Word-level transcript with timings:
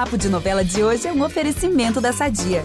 Papo 0.00 0.16
de 0.16 0.30
Novela 0.30 0.64
de 0.64 0.82
hoje 0.82 1.06
é 1.06 1.12
um 1.12 1.22
oferecimento 1.22 2.00
da 2.00 2.10
Sadia. 2.10 2.64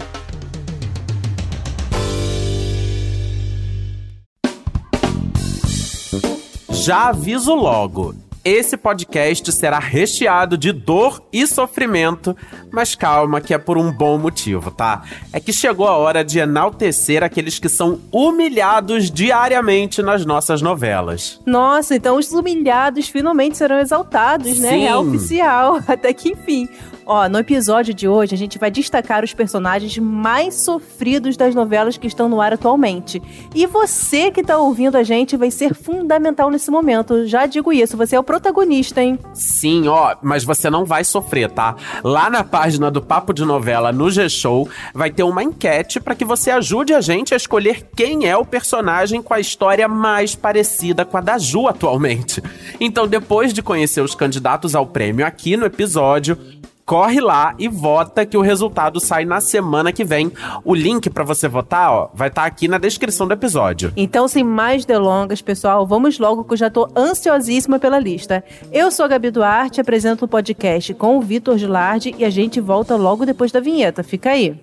Já 6.69 7.09
aviso 7.09 7.53
logo. 7.53 8.15
Esse 8.41 8.77
podcast 8.77 9.51
será 9.51 9.79
recheado 9.79 10.57
de 10.57 10.71
dor 10.71 11.21
e 11.33 11.45
sofrimento, 11.45 12.37
mas 12.71 12.95
calma 12.95 13.41
que 13.41 13.53
é 13.53 13.57
por 13.57 13.75
um 13.75 13.91
bom 13.91 14.17
motivo, 14.17 14.71
tá? 14.71 15.03
É 15.33 15.39
que 15.39 15.51
chegou 15.51 15.87
a 15.87 15.97
hora 15.97 16.23
de 16.23 16.39
enaltecer 16.39 17.21
aqueles 17.21 17.59
que 17.59 17.67
são 17.67 17.99
humilhados 18.13 19.11
diariamente 19.11 20.01
nas 20.01 20.25
nossas 20.25 20.61
novelas. 20.61 21.41
Nossa, 21.45 21.95
então 21.95 22.17
os 22.17 22.31
humilhados 22.31 23.09
finalmente 23.09 23.57
serão 23.57 23.79
exaltados, 23.79 24.59
né? 24.59 24.69
Sim. 24.69 24.85
É 24.85 24.95
oficial, 24.95 25.81
até 25.89 26.13
que 26.13 26.29
enfim. 26.29 26.69
Ó, 27.07 27.29
no 27.29 27.37
episódio 27.37 27.93
de 27.93 28.07
hoje 28.07 28.33
a 28.33 28.37
gente 28.37 28.57
vai 28.57 28.71
destacar 28.71 29.23
os 29.23 29.31
personagens 29.31 29.95
mais 29.99 30.55
sofridos 30.55 31.37
das 31.37 31.53
novelas 31.53 31.97
que 31.97 32.07
estão 32.07 32.27
no 32.27 32.41
ar 32.41 32.53
atualmente. 32.53 33.21
E 33.53 33.67
você 33.67 34.31
que 34.31 34.43
tá 34.43 34.57
ouvindo 34.57 34.95
a 34.95 35.03
gente 35.03 35.37
vai 35.37 35.51
ser 35.51 35.75
fundamental 35.75 36.49
nesse 36.49 36.71
momento. 36.71 37.27
Já 37.27 37.45
digo 37.45 37.71
isso, 37.71 37.95
você 37.95 38.15
é 38.15 38.19
o 38.19 38.23
protagonista, 38.23 39.03
hein? 39.03 39.19
Sim, 39.35 39.87
ó, 39.87 40.15
mas 40.23 40.43
você 40.43 40.67
não 40.67 40.83
vai 40.83 41.03
sofrer, 41.03 41.51
tá? 41.51 41.75
Lá 42.03 42.27
na 42.27 42.43
página 42.43 42.89
do 42.89 43.03
Papo 43.03 43.33
de 43.33 43.45
Novela 43.45 43.91
no 43.91 44.09
G-Show 44.09 44.67
vai 44.91 45.11
ter 45.11 45.23
uma 45.23 45.43
enquete 45.43 45.99
para 45.99 46.15
que 46.15 46.25
você 46.25 46.49
ajude 46.49 46.91
a 46.91 47.01
gente 47.01 47.35
a 47.35 47.37
escolher 47.37 47.87
quem 47.95 48.27
é 48.27 48.35
o 48.35 48.45
personagem 48.45 49.21
com 49.21 49.33
a 49.33 49.39
história 49.39 49.87
mais 49.87 50.33
parecida 50.33 51.05
com 51.05 51.17
a 51.17 51.21
da 51.21 51.37
Ju 51.37 51.67
atualmente. 51.67 52.41
Então, 52.79 53.07
depois 53.07 53.53
de 53.53 53.61
conhecer 53.61 54.01
os 54.01 54.15
candidatos 54.15 54.73
ao 54.73 54.87
prêmio 54.87 55.25
aqui 55.25 55.55
no 55.55 55.65
episódio, 55.65 56.37
corre 56.85 57.19
lá 57.19 57.55
e 57.57 57.67
vota 57.67 58.25
que 58.25 58.37
o 58.37 58.41
resultado 58.41 58.99
sai 58.99 59.25
na 59.25 59.41
semana 59.41 59.91
que 59.91 60.03
vem. 60.03 60.31
O 60.63 60.75
link 60.75 61.09
para 61.09 61.23
você 61.23 61.47
votar, 61.47 61.91
ó, 61.91 62.09
vai 62.13 62.27
estar 62.27 62.45
aqui 62.45 62.67
na 62.67 62.77
descrição 62.77 63.27
do 63.27 63.33
episódio. 63.33 63.91
Então, 63.97 64.27
sem 64.27 64.43
mais 64.43 64.85
delongas, 64.85 65.41
pessoal, 65.41 65.85
vamos 65.87 66.19
logo 66.19 66.43
que 66.43 66.53
eu 66.53 66.57
já 66.57 66.69
tô 66.69 66.87
ansiosíssima 66.95 67.79
pela 67.79 67.97
lista. 67.97 68.43
Eu 68.71 68.91
sou 68.91 69.05
a 69.05 69.07
Gabi 69.07 69.31
Duarte, 69.31 69.81
apresento 69.81 70.25
o 70.25 70.27
podcast 70.27 70.93
com 70.93 71.17
o 71.17 71.21
Vitor 71.21 71.57
Gilardi 71.57 72.13
e 72.17 72.23
a 72.23 72.29
gente 72.29 72.61
volta 72.61 72.95
logo 72.95 73.25
depois 73.25 73.51
da 73.51 73.59
vinheta. 73.59 74.03
Fica 74.03 74.29
aí. 74.31 74.55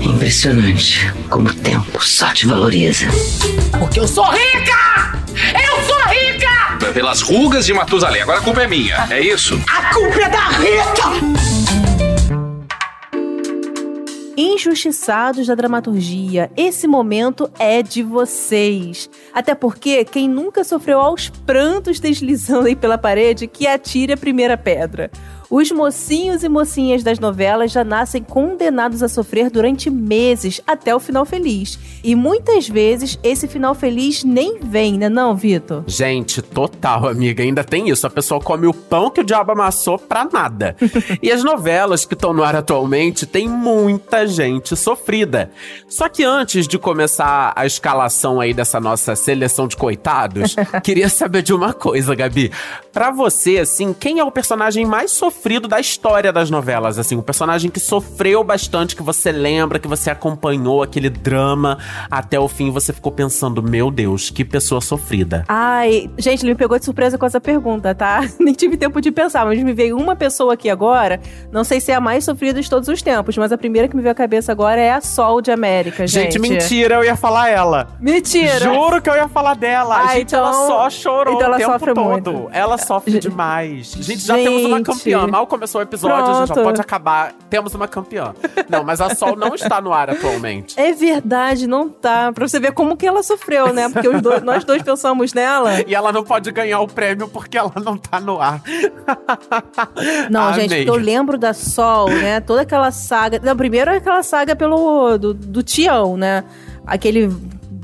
É 0.00 0.04
impressionante 0.04 1.12
como 1.28 1.48
o 1.48 1.54
tempo 1.54 2.02
só 2.02 2.32
te 2.32 2.46
valoriza. 2.46 3.06
Porque 3.78 4.00
eu 4.00 4.08
sou 4.08 4.24
rica! 4.24 5.18
Eu 5.54 5.82
sou 5.84 5.96
rica! 5.96 5.99
Pelas 6.92 7.20
rugas 7.20 7.66
de 7.66 7.72
Matusalém. 7.72 8.22
Agora 8.22 8.38
a 8.38 8.42
culpa 8.42 8.62
é 8.62 8.66
minha, 8.66 9.06
é 9.10 9.20
isso? 9.20 9.54
A 9.68 9.94
culpa 9.94 10.20
é 10.22 10.28
da 10.28 10.48
Rita! 10.48 11.60
Injustiçados 14.36 15.46
da 15.46 15.54
dramaturgia, 15.54 16.50
esse 16.56 16.88
momento 16.88 17.50
é 17.58 17.82
de 17.82 18.02
vocês. 18.02 19.08
Até 19.32 19.54
porque 19.54 20.04
quem 20.04 20.28
nunca 20.28 20.64
sofreu 20.64 20.98
aos 20.98 21.28
prantos 21.28 22.00
deslizando 22.00 22.66
aí 22.66 22.74
pela 22.74 22.98
parede, 22.98 23.46
que 23.46 23.66
atire 23.66 24.12
a 24.12 24.16
primeira 24.16 24.56
pedra. 24.56 25.10
Os 25.50 25.72
mocinhos 25.72 26.44
e 26.44 26.48
mocinhas 26.48 27.02
das 27.02 27.18
novelas 27.18 27.72
já 27.72 27.82
nascem 27.82 28.22
condenados 28.22 29.02
a 29.02 29.08
sofrer 29.08 29.50
durante 29.50 29.90
meses 29.90 30.60
até 30.64 30.94
o 30.94 31.00
final 31.00 31.26
feliz. 31.26 31.76
E 32.04 32.14
muitas 32.14 32.68
vezes 32.68 33.18
esse 33.20 33.48
final 33.48 33.74
feliz 33.74 34.22
nem 34.22 34.60
vem, 34.60 34.96
né 34.96 35.08
não, 35.08 35.34
Vitor? 35.34 35.82
Gente, 35.88 36.40
total, 36.40 37.08
amiga. 37.08 37.42
Ainda 37.42 37.64
tem 37.64 37.88
isso. 37.88 38.06
A 38.06 38.10
pessoa 38.10 38.40
come 38.40 38.68
o 38.68 38.72
pão 38.72 39.10
que 39.10 39.22
o 39.22 39.24
diabo 39.24 39.50
amassou 39.50 39.98
pra 39.98 40.24
nada. 40.24 40.76
e 41.20 41.32
as 41.32 41.42
novelas 41.42 42.04
que 42.04 42.14
estão 42.14 42.32
no 42.32 42.44
ar 42.44 42.54
atualmente 42.54 43.26
tem 43.26 43.48
muita 43.48 44.28
gente 44.28 44.76
sofrida. 44.76 45.50
Só 45.88 46.08
que 46.08 46.22
antes 46.22 46.68
de 46.68 46.78
começar 46.78 47.52
a 47.56 47.66
escalação 47.66 48.40
aí 48.40 48.54
dessa 48.54 48.78
nossa 48.78 49.16
seleção 49.16 49.66
de 49.66 49.76
coitados, 49.76 50.54
queria 50.84 51.08
saber 51.08 51.42
de 51.42 51.52
uma 51.52 51.72
coisa, 51.72 52.14
Gabi. 52.14 52.52
Pra 52.92 53.10
você, 53.10 53.58
assim, 53.58 53.92
quem 53.92 54.20
é 54.20 54.24
o 54.24 54.30
personagem 54.30 54.86
mais 54.86 55.10
sofrido 55.10 55.39
da 55.68 55.80
história 55.80 56.32
das 56.32 56.50
novelas? 56.50 56.98
Assim, 56.98 57.16
o 57.16 57.22
personagem 57.22 57.70
que 57.70 57.80
sofreu 57.80 58.44
bastante, 58.44 58.94
que 58.94 59.02
você 59.02 59.32
lembra, 59.32 59.78
que 59.78 59.88
você 59.88 60.10
acompanhou 60.10 60.82
aquele 60.82 61.08
drama 61.08 61.78
até 62.10 62.38
o 62.38 62.46
fim, 62.46 62.70
você 62.70 62.92
ficou 62.92 63.10
pensando, 63.10 63.62
meu 63.62 63.90
Deus, 63.90 64.28
que 64.30 64.44
pessoa 64.44 64.80
sofrida. 64.80 65.44
Ai, 65.48 66.10
gente, 66.18 66.42
ele 66.44 66.50
me 66.52 66.56
pegou 66.58 66.78
de 66.78 66.84
surpresa 66.84 67.16
com 67.16 67.24
essa 67.26 67.40
pergunta, 67.40 67.94
tá? 67.94 68.20
Nem 68.38 68.52
tive 68.54 68.76
tempo 68.76 69.00
de 69.00 69.10
pensar, 69.10 69.44
mas 69.46 69.60
me 69.62 69.72
veio 69.72 69.96
uma 69.96 70.14
pessoa 70.14 70.54
aqui 70.54 70.68
agora. 70.68 71.20
Não 71.50 71.64
sei 71.64 71.80
se 71.80 71.90
é 71.90 71.94
a 71.94 72.00
mais 72.00 72.24
sofrida 72.24 72.60
de 72.60 72.68
todos 72.68 72.88
os 72.88 73.00
tempos, 73.02 73.36
mas 73.38 73.50
a 73.50 73.58
primeira 73.58 73.88
que 73.88 73.96
me 73.96 74.02
veio 74.02 74.12
à 74.12 74.14
cabeça 74.14 74.52
agora 74.52 74.80
é 74.80 74.92
a 74.92 75.00
Sol 75.00 75.40
de 75.40 75.50
América, 75.50 76.06
gente. 76.06 76.32
Gente, 76.34 76.38
mentira, 76.38 76.96
eu 76.96 77.04
ia 77.04 77.16
falar 77.16 77.48
ela. 77.48 77.88
Mentira! 77.98 78.58
Juro 78.60 79.00
que 79.00 79.08
eu 79.08 79.14
ia 79.14 79.28
falar 79.28 79.54
dela. 79.54 79.96
Ah, 80.02 80.14
gente, 80.16 80.34
ela 80.34 80.50
então- 80.50 80.66
só 80.66 80.90
chorou 80.90 81.34
então 81.34 81.46
ela 81.46 81.56
o 81.56 81.58
tempo 81.58 81.72
sofre 81.72 81.94
todo. 81.94 82.04
muito. 82.32 82.48
Ela 82.52 82.76
sofre 82.78 83.12
Gente- 83.12 83.22
demais. 83.30 83.92
Gente, 83.98 84.20
já 84.26 84.34
temos 84.34 84.64
uma 84.64 84.76
Gente. 84.78 84.86
campeã. 84.86 85.29
Mal 85.30 85.46
começou 85.46 85.80
o 85.80 85.82
episódio, 85.82 86.16
a 86.24 86.38
gente 86.40 86.48
já 86.48 86.54
Pronto. 86.54 86.66
pode 86.66 86.80
acabar. 86.80 87.32
Temos 87.48 87.74
uma 87.74 87.86
campeã. 87.88 88.34
Não, 88.68 88.82
mas 88.84 89.00
a 89.00 89.14
Sol 89.14 89.36
não 89.36 89.54
está 89.54 89.80
no 89.80 89.92
ar 89.92 90.10
atualmente. 90.10 90.78
É 90.78 90.92
verdade, 90.92 91.66
não 91.66 91.88
tá. 91.88 92.32
Pra 92.32 92.46
você 92.46 92.58
ver 92.60 92.72
como 92.72 92.96
que 92.96 93.06
ela 93.06 93.22
sofreu, 93.22 93.72
né? 93.72 93.88
Porque 93.88 94.08
dois- 94.20 94.42
nós 94.42 94.64
dois 94.64 94.82
pensamos 94.82 95.32
nela. 95.32 95.80
E 95.86 95.94
ela 95.94 96.12
não 96.12 96.24
pode 96.24 96.50
ganhar 96.52 96.80
o 96.80 96.86
prêmio 96.88 97.28
porque 97.28 97.56
ela 97.58 97.72
não 97.84 97.96
tá 97.96 98.20
no 98.20 98.40
ar. 98.40 98.62
Não, 100.30 100.48
Amei. 100.48 100.68
gente, 100.68 100.86
eu 100.88 100.96
lembro 100.96 101.38
da 101.38 101.52
Sol, 101.54 102.08
né? 102.10 102.40
Toda 102.40 102.62
aquela 102.62 102.90
saga. 102.90 103.40
Não, 103.42 103.56
primeiro 103.56 103.90
é 103.90 103.96
aquela 103.96 104.22
saga 104.22 104.54
pelo 104.56 105.16
do, 105.18 105.34
do 105.34 105.62
Tião, 105.62 106.16
né? 106.16 106.44
Aquele. 106.86 107.30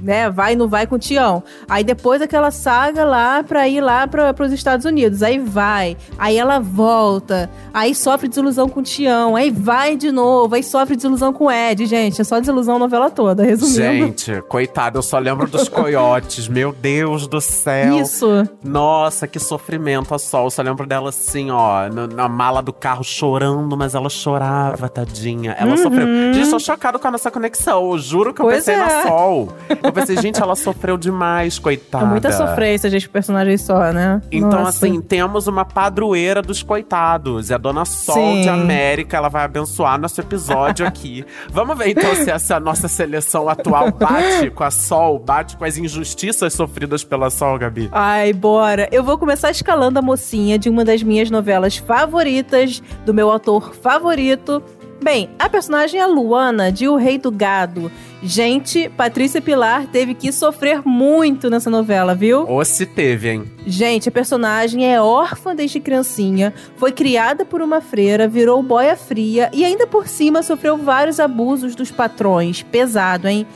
Né, 0.06 0.30
vai 0.30 0.52
e 0.52 0.56
não 0.56 0.68
vai 0.68 0.86
com 0.86 0.94
o 0.94 0.98
Tião. 0.98 1.42
Aí 1.68 1.84
depois 1.84 2.22
aquela 2.22 2.50
saga 2.50 3.04
lá 3.04 3.42
pra 3.42 3.66
ir 3.68 3.80
lá 3.80 4.06
para 4.06 4.32
os 4.40 4.52
Estados 4.52 4.86
Unidos. 4.86 5.22
Aí 5.22 5.38
vai. 5.38 5.96
Aí 6.16 6.38
ela 6.38 6.58
volta. 6.58 7.50
Aí 7.74 7.94
sofre 7.94 8.28
desilusão 8.28 8.68
com 8.68 8.80
o 8.80 8.82
Tião. 8.82 9.36
Aí 9.36 9.50
vai 9.50 9.96
de 9.96 10.10
novo. 10.10 10.54
Aí 10.54 10.62
sofre 10.62 10.96
desilusão 10.96 11.32
com 11.32 11.46
o 11.46 11.50
Ed. 11.50 11.84
Gente, 11.86 12.20
é 12.20 12.24
só 12.24 12.38
desilusão 12.38 12.76
a 12.76 12.78
novela 12.78 13.10
toda, 13.10 13.42
resumindo. 13.42 13.76
Gente, 14.06 14.40
coitado, 14.42 14.96
eu 14.96 15.02
só 15.02 15.18
lembro 15.18 15.48
dos 15.48 15.68
coiotes. 15.68 16.48
Meu 16.48 16.72
Deus 16.72 17.26
do 17.26 17.40
céu. 17.40 18.00
Isso. 18.00 18.48
Nossa, 18.64 19.26
que 19.26 19.38
sofrimento 19.38 20.14
a 20.14 20.18
Sol. 20.18 20.44
Eu 20.44 20.50
só 20.50 20.62
lembro 20.62 20.86
dela 20.86 21.10
assim, 21.10 21.50
ó, 21.50 21.88
na, 21.88 22.28
mala 22.28 22.62
do 22.62 22.72
carro 22.72 23.04
chorando, 23.04 23.76
mas 23.76 23.94
ela 23.94 24.08
chorava, 24.08 24.88
tadinha. 24.88 25.56
Ela 25.58 25.76
sofreu. 25.76 26.06
Gente, 26.32 26.44
eu 26.44 26.50
tô 26.50 26.58
chocado 26.58 26.98
com 26.98 27.08
a 27.08 27.10
nossa 27.10 27.30
conexão. 27.30 27.90
Eu 27.92 27.98
juro 27.98 28.32
que 28.32 28.40
eu 28.40 28.46
Uhum. 28.46 28.52
Pois 28.52 28.64
pensei 28.64 28.74
é. 28.74 28.78
na 28.78 29.02
Sol. 29.02 29.48
Eu 29.82 29.92
pensei, 30.00 30.16
gente, 30.18 30.40
ela 30.40 30.54
sofreu 30.54 30.96
demais, 30.96 31.58
coitada. 31.58 32.04
É 32.04 32.08
muita 32.08 32.32
sofrência, 32.32 32.88
gente, 32.90 33.08
personagem 33.08 33.56
só, 33.56 33.92
né? 33.92 34.20
Então, 34.30 34.50
Nossa. 34.50 34.86
assim, 34.86 35.00
temos 35.00 35.46
uma 35.46 35.64
padroeira 35.64 36.42
dos 36.42 36.62
coitados. 36.62 37.50
É 37.50 37.54
a 37.54 37.58
Dona 37.58 37.84
Sol 37.84 38.14
Sim. 38.14 38.42
de 38.42 38.48
América. 38.48 39.16
Ela 39.16 39.28
vai 39.28 39.44
abençoar 39.44 39.98
nosso 39.98 40.20
episódio 40.20 40.86
aqui. 40.86 41.24
Vamos 41.50 41.76
ver, 41.78 41.90
então, 41.90 42.14
se 42.14 42.30
essa 42.30 42.60
nossa 42.60 42.88
seleção 42.88 43.48
atual 43.48 43.90
bate 43.92 44.50
com 44.50 44.64
a 44.64 44.70
Sol, 44.70 45.18
bate 45.18 45.56
com 45.56 45.64
as 45.64 45.76
injustiças 45.76 46.52
sofridas 46.52 47.02
pela 47.02 47.30
Sol, 47.30 47.58
Gabi. 47.58 47.88
Ai, 47.92 48.32
bora. 48.32 48.88
Eu 48.92 49.02
vou 49.02 49.18
começar 49.18 49.50
escalando 49.50 49.98
a 49.98 50.02
mocinha 50.02 50.58
de 50.58 50.68
uma 50.68 50.84
das 50.84 51.02
minhas 51.02 51.30
novelas 51.30 51.76
favoritas, 51.76 52.82
do 53.04 53.14
meu 53.14 53.30
autor 53.30 53.74
favorito. 53.74 54.62
Bem, 55.02 55.30
a 55.38 55.48
personagem 55.48 56.00
é 56.00 56.02
a 56.02 56.06
Luana, 56.06 56.72
de 56.72 56.88
O 56.88 56.96
Rei 56.96 57.18
do 57.18 57.30
Gado. 57.30 57.92
Gente, 58.22 58.88
Patrícia 58.88 59.40
Pilar 59.40 59.86
teve 59.86 60.14
que 60.14 60.32
sofrer 60.32 60.82
muito 60.84 61.50
nessa 61.50 61.70
novela, 61.70 62.14
viu? 62.14 62.46
Ou 62.48 62.64
se 62.64 62.86
teve, 62.86 63.30
hein? 63.30 63.44
Gente, 63.66 64.08
a 64.08 64.12
personagem 64.12 64.90
é 64.90 65.00
órfã 65.00 65.54
desde 65.54 65.78
criancinha, 65.78 66.52
foi 66.76 66.92
criada 66.92 67.44
por 67.44 67.60
uma 67.60 67.80
freira, 67.80 68.26
virou 68.26 68.62
boia 68.62 68.96
fria 68.96 69.50
e 69.52 69.64
ainda 69.64 69.86
por 69.86 70.08
cima 70.08 70.42
sofreu 70.42 70.76
vários 70.76 71.20
abusos 71.20 71.74
dos 71.74 71.90
patrões. 71.90 72.62
Pesado, 72.62 73.28
hein? 73.28 73.46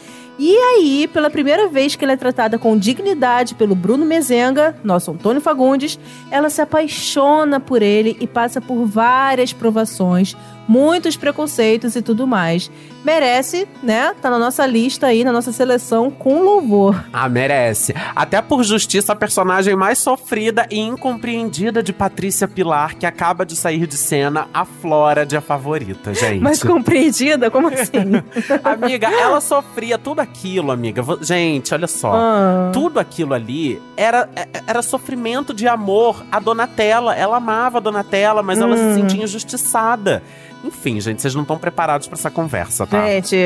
E 0.42 0.56
aí, 0.56 1.06
pela 1.12 1.28
primeira 1.28 1.68
vez 1.68 1.94
que 1.94 2.02
ela 2.02 2.14
é 2.14 2.16
tratada 2.16 2.58
com 2.58 2.78
dignidade 2.78 3.54
pelo 3.54 3.74
Bruno 3.74 4.06
Mezenga, 4.06 4.74
nosso 4.82 5.10
Antônio 5.10 5.38
Fagundes, 5.38 5.98
ela 6.30 6.48
se 6.48 6.62
apaixona 6.62 7.60
por 7.60 7.82
ele 7.82 8.16
e 8.18 8.26
passa 8.26 8.58
por 8.58 8.86
várias 8.86 9.52
provações, 9.52 10.34
muitos 10.70 11.16
preconceitos 11.16 11.96
e 11.96 12.02
tudo 12.02 12.28
mais. 12.28 12.70
Merece, 13.04 13.66
né? 13.82 14.14
Tá 14.22 14.30
na 14.30 14.38
nossa 14.38 14.64
lista 14.66 15.08
aí, 15.08 15.24
na 15.24 15.32
nossa 15.32 15.50
seleção 15.52 16.10
com 16.12 16.42
louvor. 16.42 17.02
Ah, 17.12 17.28
merece. 17.28 17.92
Até 18.14 18.40
por 18.40 18.62
justiça, 18.62 19.12
a 19.12 19.16
personagem 19.16 19.74
mais 19.74 19.98
sofrida 19.98 20.66
e 20.70 20.78
incompreendida 20.78 21.82
de 21.82 21.92
Patrícia 21.92 22.46
Pilar, 22.46 22.94
que 22.96 23.06
acaba 23.06 23.44
de 23.44 23.56
sair 23.56 23.84
de 23.86 23.96
cena, 23.96 24.46
a 24.54 24.64
Flora 24.64 25.26
de 25.26 25.36
a 25.36 25.40
favorita, 25.40 26.14
gente. 26.14 26.40
Mas 26.40 26.62
compreendida? 26.62 27.50
Como 27.50 27.66
assim? 27.68 28.22
Amiga, 28.62 29.08
ela 29.10 29.40
sofria 29.40 29.98
tudo 29.98 30.20
aquilo, 30.20 30.70
amiga. 30.70 31.02
Gente, 31.20 31.74
olha 31.74 31.88
só. 31.88 32.12
Ah. 32.14 32.70
Tudo 32.72 33.00
aquilo 33.00 33.34
ali 33.34 33.80
era, 33.96 34.28
é- 34.36 34.46
era 34.68 34.82
sofrimento 34.82 35.52
de 35.52 35.66
amor. 35.66 36.22
A 36.30 36.38
Donatella, 36.38 37.16
ela 37.16 37.38
amava 37.38 37.78
a 37.78 37.80
Donatella, 37.80 38.42
mas 38.42 38.58
ela 38.60 38.76
se 38.76 38.82
Hum. 38.82 38.94
sentia 38.94 39.24
injustiçada. 39.24 40.22
Enfim, 40.62 41.00
gente, 41.00 41.22
vocês 41.22 41.34
não 41.34 41.42
estão 41.42 41.58
preparados 41.58 42.06
pra 42.06 42.18
essa 42.18 42.30
conversa, 42.30 42.86
tá? 42.86 43.06
Gente, 43.06 43.36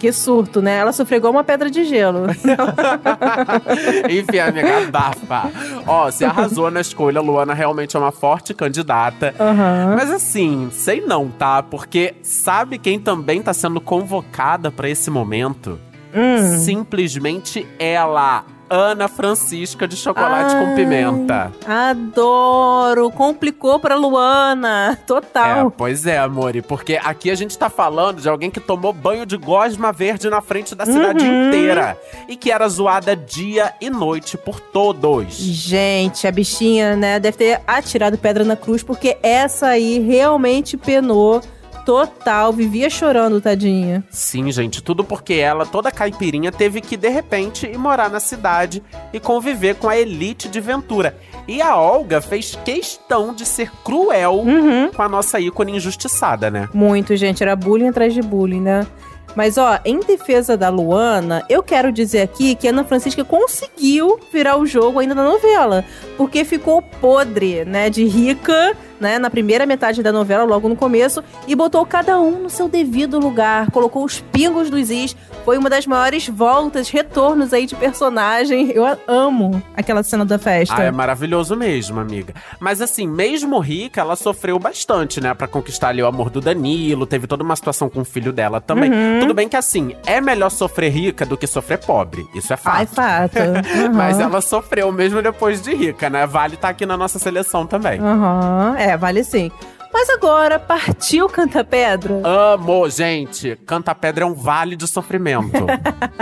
que 0.00 0.12
surto, 0.12 0.60
né? 0.60 0.76
Ela 0.78 0.92
sofreu 0.92 1.18
igual 1.18 1.32
uma 1.32 1.44
pedra 1.44 1.70
de 1.70 1.84
gelo. 1.84 2.26
Enfim, 4.10 4.38
amiga, 4.38 4.78
abafa. 4.78 5.50
Ó, 5.86 6.10
você 6.10 6.24
arrasou 6.24 6.70
na 6.70 6.80
escolha. 6.80 7.20
Luana 7.20 7.54
realmente 7.54 7.96
é 7.96 7.98
uma 7.98 8.10
forte 8.10 8.52
candidata. 8.52 9.34
Aham. 9.38 9.94
Mas 9.96 10.10
assim, 10.10 10.68
sei 10.72 11.00
não, 11.00 11.28
tá? 11.28 11.62
Porque 11.62 12.14
sabe 12.22 12.78
quem 12.78 12.98
também 12.98 13.40
tá 13.40 13.54
sendo 13.54 13.80
convocada 13.80 14.70
pra 14.70 14.88
esse 14.88 15.10
momento? 15.10 15.78
Hum. 16.14 16.58
Simplesmente 16.58 17.66
ela, 17.78 18.44
Ana 18.74 19.08
Francisca 19.08 19.86
de 19.88 19.96
Chocolate 19.96 20.54
com 20.56 20.66
Ai. 20.66 20.74
Pimenta. 20.74 21.52
Adoro! 21.66 23.10
Complicou 23.10 23.78
pra 23.78 23.94
Luana. 23.96 24.98
É, 25.04 25.06
Total. 25.06 25.70
pois 25.70 26.06
é, 26.06 26.18
amore, 26.18 26.60
porque 26.62 26.98
aqui 27.02 27.30
a 27.30 27.34
gente 27.34 27.56
tá 27.58 27.68
falando 27.68 28.20
de 28.20 28.28
alguém 28.28 28.50
que 28.50 28.58
tomou 28.60 28.92
banho 28.92 29.24
de 29.26 29.36
gosma 29.36 29.92
verde 29.92 30.28
na 30.28 30.40
frente 30.40 30.74
da 30.74 30.84
cidade 30.86 31.24
Uhum. 31.24 31.48
inteira 31.48 31.96
e 32.28 32.36
que 32.36 32.50
era 32.50 32.68
zoada 32.68 33.14
dia 33.14 33.72
e 33.80 33.88
noite 33.90 34.36
por 34.36 34.58
todos. 34.60 35.34
Gente, 35.36 36.26
a 36.26 36.32
bichinha, 36.32 36.96
né, 36.96 37.20
deve 37.20 37.36
ter 37.36 37.60
atirado 37.66 38.16
pedra 38.18 38.44
na 38.44 38.56
cruz, 38.56 38.82
porque 38.82 39.16
essa 39.22 39.68
aí 39.68 39.98
realmente 40.00 40.76
penou 40.76 41.40
total, 41.84 42.52
vivia 42.52 42.88
chorando, 42.90 43.40
tadinha. 43.40 44.04
Sim, 44.10 44.50
gente, 44.50 44.82
tudo 44.82 45.04
porque 45.04 45.34
ela, 45.34 45.66
toda 45.66 45.90
caipirinha, 45.90 46.50
teve 46.50 46.80
que, 46.80 46.96
de 46.96 47.08
repente, 47.08 47.66
ir 47.66 47.78
morar 47.78 48.08
na 48.10 48.20
cidade 48.20 48.82
e 49.12 49.20
conviver 49.20 49.74
com 49.76 49.88
a 49.88 49.96
elite 49.96 50.48
de 50.48 50.60
Ventura. 50.60 51.16
E 51.46 51.60
a 51.60 51.76
Olga 51.76 52.20
fez 52.20 52.58
questão 52.64 53.34
de 53.34 53.44
ser 53.44 53.70
cruel 53.84 54.36
Uhum. 54.40 54.90
com 54.90 55.02
a 55.02 55.08
nossa 55.08 55.38
ícone 55.38 55.76
injustiçada, 55.76 56.50
né? 56.50 56.68
Muito, 56.72 57.14
gente, 57.16 57.42
era 57.42 57.54
bullying 57.54 57.88
atrás 57.88 58.14
de 58.14 58.22
bullying, 58.22 58.60
né? 58.62 58.86
Mas, 59.34 59.58
ó, 59.58 59.78
em 59.84 60.00
defesa 60.00 60.56
da 60.56 60.68
Luana, 60.68 61.44
eu 61.48 61.62
quero 61.62 61.92
dizer 61.92 62.22
aqui 62.22 62.54
que 62.54 62.68
a 62.68 62.70
Ana 62.70 62.84
Francisca 62.84 63.24
conseguiu 63.24 64.18
virar 64.32 64.56
o 64.58 64.66
jogo 64.66 64.98
ainda 64.98 65.14
na 65.14 65.24
novela. 65.24 65.84
Porque 66.16 66.44
ficou 66.44 66.80
podre, 66.82 67.64
né? 67.64 67.90
De 67.90 68.04
rica, 68.04 68.76
né? 69.00 69.18
Na 69.18 69.28
primeira 69.28 69.66
metade 69.66 70.02
da 70.02 70.12
novela, 70.12 70.44
logo 70.44 70.68
no 70.68 70.76
começo. 70.76 71.22
E 71.46 71.54
botou 71.54 71.84
cada 71.84 72.20
um 72.20 72.42
no 72.42 72.50
seu 72.50 72.68
devido 72.68 73.18
lugar. 73.18 73.70
Colocou 73.70 74.04
os 74.04 74.20
pingos 74.20 74.70
dos 74.70 74.90
is. 74.90 75.16
Foi 75.44 75.58
uma 75.58 75.68
das 75.68 75.86
maiores 75.86 76.26
voltas, 76.28 76.88
retornos 76.88 77.52
aí 77.52 77.66
de 77.66 77.74
personagem. 77.74 78.70
Eu 78.70 78.84
amo 79.06 79.62
aquela 79.76 80.02
cena 80.02 80.24
da 80.24 80.38
festa. 80.38 80.74
Ah, 80.76 80.84
é 80.84 80.90
maravilhoso 80.90 81.54
mesmo, 81.54 82.00
amiga. 82.00 82.32
Mas 82.58 82.80
assim, 82.80 83.06
mesmo 83.06 83.58
rica, 83.58 84.00
ela 84.00 84.16
sofreu 84.16 84.58
bastante, 84.58 85.20
né? 85.20 85.34
Pra 85.34 85.46
conquistar 85.46 85.88
ali 85.88 86.02
o 86.02 86.06
amor 86.06 86.30
do 86.30 86.40
Danilo. 86.40 87.06
Teve 87.06 87.26
toda 87.26 87.42
uma 87.42 87.56
situação 87.56 87.90
com 87.90 88.00
o 88.00 88.04
filho 88.04 88.32
dela 88.32 88.60
também. 88.60 88.90
Uhum. 88.90 89.20
Tudo 89.24 89.34
bem 89.34 89.48
que 89.48 89.56
assim, 89.56 89.96
é 90.06 90.20
melhor 90.20 90.50
sofrer 90.50 90.90
rica 90.90 91.24
do 91.24 91.36
que 91.36 91.46
sofrer 91.46 91.78
pobre. 91.78 92.26
Isso 92.34 92.52
é 92.52 92.56
fato. 92.56 92.76
Ai, 92.76 92.86
fato. 92.86 93.38
Uhum. 93.38 93.92
Mas 93.94 94.18
ela 94.20 94.40
sofreu 94.40 94.92
mesmo 94.92 95.22
depois 95.22 95.62
de 95.62 95.74
rica, 95.74 96.10
né? 96.10 96.26
Vale 96.26 96.54
estar 96.54 96.68
aqui 96.68 96.84
na 96.84 96.96
nossa 96.96 97.18
seleção 97.18 97.66
também. 97.66 98.00
Aham, 98.00 98.76
é, 98.78 98.96
vale 98.96 99.24
sim. 99.24 99.50
Mas 99.92 100.10
agora, 100.10 100.58
partiu 100.58 101.28
Canta 101.28 101.62
Pedra? 101.62 102.20
Amo, 102.24 102.88
gente. 102.90 103.56
Canta 103.64 103.94
Pedra 103.94 104.24
é 104.24 104.26
um 104.26 104.34
vale 104.34 104.74
de 104.74 104.88
sofrimento. 104.88 105.66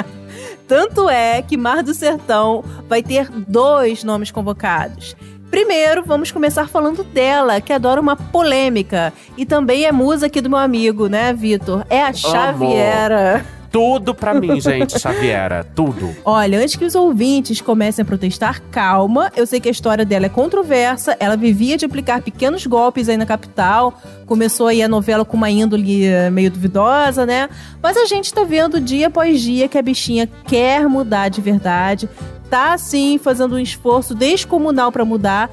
Tanto 0.69 1.09
é 1.09 1.41
que 1.41 1.57
Mar 1.57 1.83
do 1.83 1.95
Sertão 1.95 2.63
vai 2.87 3.03
ter 3.03 3.31
dois 3.31 4.05
nomes 4.05 4.31
convocados. 4.31 5.17
Primeiro, 5.53 6.03
vamos 6.03 6.33
começar 6.33 6.67
falando 6.67 7.05
dela, 7.05 7.61
que 7.61 7.75
adora 7.75 8.01
uma 8.01 8.17
polêmica. 8.17 9.13
E 9.37 9.45
também 9.45 9.85
é 9.85 9.93
musa 9.93 10.25
aqui 10.25 10.41
do 10.41 10.49
meu 10.49 10.59
amigo, 10.59 11.09
né, 11.09 11.31
Vitor? 11.35 11.85
É 11.91 12.03
a 12.03 12.11
Xaviera. 12.11 13.45
Tudo 13.71 14.15
pra 14.15 14.33
mim, 14.33 14.59
gente, 14.63 14.99
Xaviera. 14.99 15.63
Tudo. 15.75 16.17
Olha, 16.25 16.59
antes 16.59 16.75
que 16.75 16.87
os 16.87 16.95
ouvintes 16.95 17.61
comecem 17.61 18.03
a 18.03 18.07
protestar, 18.07 18.63
calma. 18.71 19.31
Eu 19.37 19.47
sei 19.47 19.61
que 19.61 19.69
a 19.69 19.71
história 19.71 20.07
dela 20.07 20.25
é 20.25 20.31
controversa. 20.31 21.15
Ela 21.21 21.37
vivia 21.37 21.77
de 21.77 21.85
aplicar 21.85 22.23
pequenos 22.23 22.67
golpes 22.67 23.11
aí 23.11 23.19
na 23.19 23.27
capital. 23.27 23.93
Começou 24.25 24.69
aí 24.69 24.83
a 24.83 24.89
novela 24.89 25.23
com 25.23 25.37
uma 25.37 25.51
índole 25.51 26.07
eh, 26.07 26.31
meio 26.31 26.51
duvidosa, 26.51 27.27
né? 27.27 27.51
Mas 27.83 27.99
a 27.99 28.07
gente 28.07 28.33
tá 28.33 28.43
vendo 28.43 28.81
dia 28.81 29.09
após 29.09 29.39
dia 29.43 29.69
que 29.69 29.77
a 29.77 29.83
bichinha 29.83 30.27
quer 30.47 30.89
mudar 30.89 31.29
de 31.29 31.43
verdade. 31.43 32.09
Tá, 32.53 32.77
sim, 32.77 33.17
fazendo 33.17 33.55
um 33.55 33.59
esforço 33.59 34.15
descomunal 34.15 34.93
pra 34.93 35.07
mudar. 35.07 35.49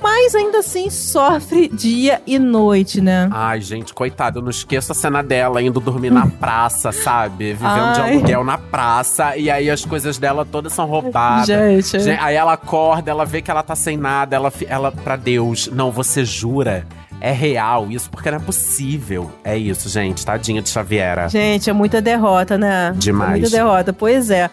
Mas 0.00 0.32
ainda 0.32 0.58
assim 0.58 0.88
sofre 0.90 1.66
dia 1.66 2.22
e 2.24 2.38
noite, 2.38 3.00
né? 3.00 3.28
Ai, 3.32 3.60
gente, 3.60 3.92
coitado, 3.92 4.38
eu 4.38 4.42
não 4.44 4.50
esqueço 4.50 4.92
a 4.92 4.94
cena 4.94 5.24
dela 5.24 5.60
indo 5.60 5.80
dormir 5.80 6.10
na 6.12 6.24
praça, 6.28 6.92
sabe? 6.92 7.52
Vivendo 7.54 7.94
de 7.94 8.00
Ai. 8.00 8.12
aluguel 8.12 8.44
na 8.44 8.56
praça. 8.58 9.36
E 9.36 9.50
aí 9.50 9.68
as 9.68 9.84
coisas 9.84 10.18
dela 10.18 10.44
todas 10.44 10.72
são 10.72 10.86
roubadas. 10.86 11.46
Gente. 11.48 11.98
Gen- 11.98 12.18
Aí 12.20 12.36
ela 12.36 12.52
acorda, 12.52 13.10
ela 13.10 13.24
vê 13.24 13.42
que 13.42 13.50
ela 13.50 13.64
tá 13.64 13.74
sem 13.74 13.96
nada, 13.96 14.36
ela, 14.36 14.52
ela 14.68 14.92
pra 14.92 15.16
Deus, 15.16 15.68
não, 15.72 15.90
você 15.90 16.24
jura? 16.24 16.86
É 17.20 17.32
real 17.32 17.90
isso, 17.90 18.08
porque 18.08 18.30
não 18.30 18.36
é 18.36 18.40
possível. 18.40 19.32
É 19.42 19.56
isso, 19.56 19.88
gente, 19.88 20.24
tadinha 20.24 20.62
de 20.62 20.68
Xaviera. 20.68 21.28
Gente, 21.28 21.68
é 21.68 21.72
muita 21.72 22.00
derrota, 22.00 22.56
né? 22.56 22.92
Demais. 22.94 23.30
É 23.30 23.40
muita 23.40 23.50
derrota, 23.50 23.92
pois 23.92 24.30
é. 24.30 24.48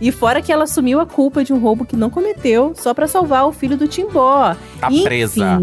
E 0.00 0.10
fora 0.10 0.42
que 0.42 0.52
ela 0.52 0.64
assumiu 0.64 1.00
a 1.00 1.06
culpa 1.06 1.44
de 1.44 1.52
um 1.52 1.58
roubo 1.58 1.84
que 1.84 1.96
não 1.96 2.10
cometeu, 2.10 2.72
só 2.76 2.92
pra 2.92 3.06
salvar 3.06 3.46
o 3.46 3.52
filho 3.52 3.76
do 3.76 3.88
Timbó. 3.88 4.54
Tá 4.80 4.88
Enfim, 4.90 5.04
presa. 5.04 5.60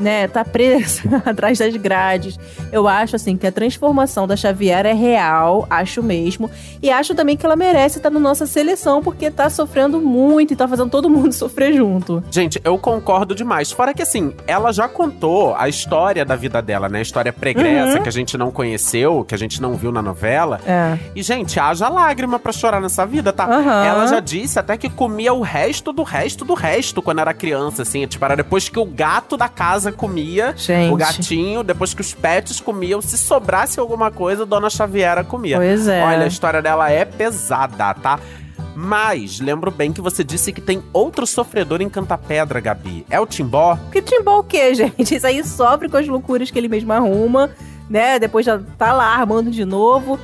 Né, 0.00 0.26
tá 0.28 0.44
presa 0.44 1.02
atrás 1.26 1.58
das 1.58 1.76
grades. 1.76 2.38
Eu 2.72 2.88
acho, 2.88 3.16
assim, 3.16 3.36
que 3.36 3.46
a 3.46 3.52
transformação 3.52 4.26
da 4.26 4.34
Xavier 4.34 4.86
é 4.86 4.94
real, 4.94 5.66
acho 5.68 6.02
mesmo. 6.02 6.50
E 6.82 6.90
acho 6.90 7.14
também 7.14 7.36
que 7.36 7.44
ela 7.44 7.54
merece 7.54 7.98
estar 7.98 8.08
na 8.08 8.18
nossa 8.18 8.46
seleção, 8.46 9.02
porque 9.02 9.30
tá 9.30 9.50
sofrendo 9.50 10.00
muito 10.00 10.54
e 10.54 10.56
tá 10.56 10.66
fazendo 10.66 10.88
todo 10.90 11.10
mundo 11.10 11.32
sofrer 11.34 11.74
junto. 11.74 12.24
Gente, 12.30 12.58
eu 12.64 12.78
concordo 12.78 13.34
demais. 13.34 13.70
Fora 13.70 13.92
que, 13.92 14.00
assim, 14.02 14.32
ela 14.46 14.72
já 14.72 14.88
contou 14.88 15.54
a 15.54 15.68
história 15.68 16.24
da 16.24 16.34
vida 16.34 16.62
dela, 16.62 16.88
né? 16.88 17.00
A 17.00 17.02
história 17.02 17.32
pregressa 17.32 17.98
Uhum. 17.98 18.02
que 18.02 18.08
a 18.08 18.12
gente 18.12 18.38
não 18.38 18.50
conheceu, 18.50 19.22
que 19.24 19.34
a 19.34 19.38
gente 19.38 19.60
não 19.60 19.74
viu 19.74 19.92
na 19.92 20.00
novela. 20.00 20.60
É. 20.66 20.98
E, 21.14 21.22
gente, 21.22 21.60
haja 21.60 21.88
lágrima 21.90 22.38
pra 22.38 22.52
chorar 22.52 22.80
nessa 22.80 23.04
vida, 23.04 23.32
tá? 23.34 23.44
Aham. 23.44 23.84
Ela 23.84 24.06
já 24.06 24.20
disse 24.20 24.58
até 24.58 24.78
que 24.78 24.88
comia 24.88 25.32
o 25.34 25.42
resto 25.42 25.92
do 25.92 26.02
resto 26.02 26.42
do 26.44 26.54
resto 26.54 27.02
quando 27.02 27.18
era 27.20 27.34
criança, 27.34 27.82
assim. 27.82 28.06
Tipo, 28.06 28.24
era 28.24 28.36
depois 28.36 28.68
que 28.68 28.78
o 28.78 28.86
gato 28.86 29.36
da 29.36 29.48
casa 29.48 29.89
comia, 29.92 30.54
Gente. 30.56 30.92
o 30.92 30.96
gatinho, 30.96 31.62
depois 31.62 31.94
que 31.94 32.00
os 32.00 32.14
pets 32.14 32.60
comiam, 32.60 33.00
se 33.00 33.16
sobrasse 33.18 33.78
alguma 33.80 34.10
coisa, 34.10 34.46
Dona 34.46 34.70
Xaviera 34.70 35.24
comia. 35.24 35.56
Pois 35.56 35.88
é. 35.88 36.02
Olha, 36.04 36.24
a 36.24 36.28
história 36.28 36.60
dela 36.62 36.90
é 36.90 37.04
pesada, 37.04 37.94
tá? 37.94 38.18
Mas, 38.74 39.40
lembro 39.40 39.70
bem 39.70 39.92
que 39.92 40.00
você 40.00 40.24
disse 40.24 40.52
que 40.52 40.60
tem 40.60 40.82
outro 40.92 41.26
sofredor 41.26 41.82
em 41.82 41.88
Cantapedra, 41.88 42.60
Gabi. 42.60 43.04
É 43.10 43.20
o 43.20 43.26
Timbó? 43.26 43.78
Que 43.92 44.00
Timbó 44.00 44.38
o 44.38 44.44
quê, 44.44 44.72
gente? 44.76 45.14
Isso 45.14 45.26
aí 45.26 45.44
sofre 45.44 45.88
com 45.88 45.96
as 45.96 46.06
loucuras 46.06 46.50
que 46.50 46.58
ele 46.58 46.68
mesmo 46.68 46.92
arruma, 46.92 47.50
né? 47.88 48.18
Depois 48.18 48.46
já 48.46 48.58
tá 48.78 48.92
lá 48.92 49.16
armando 49.16 49.50
de 49.50 49.64
novo. 49.64 50.18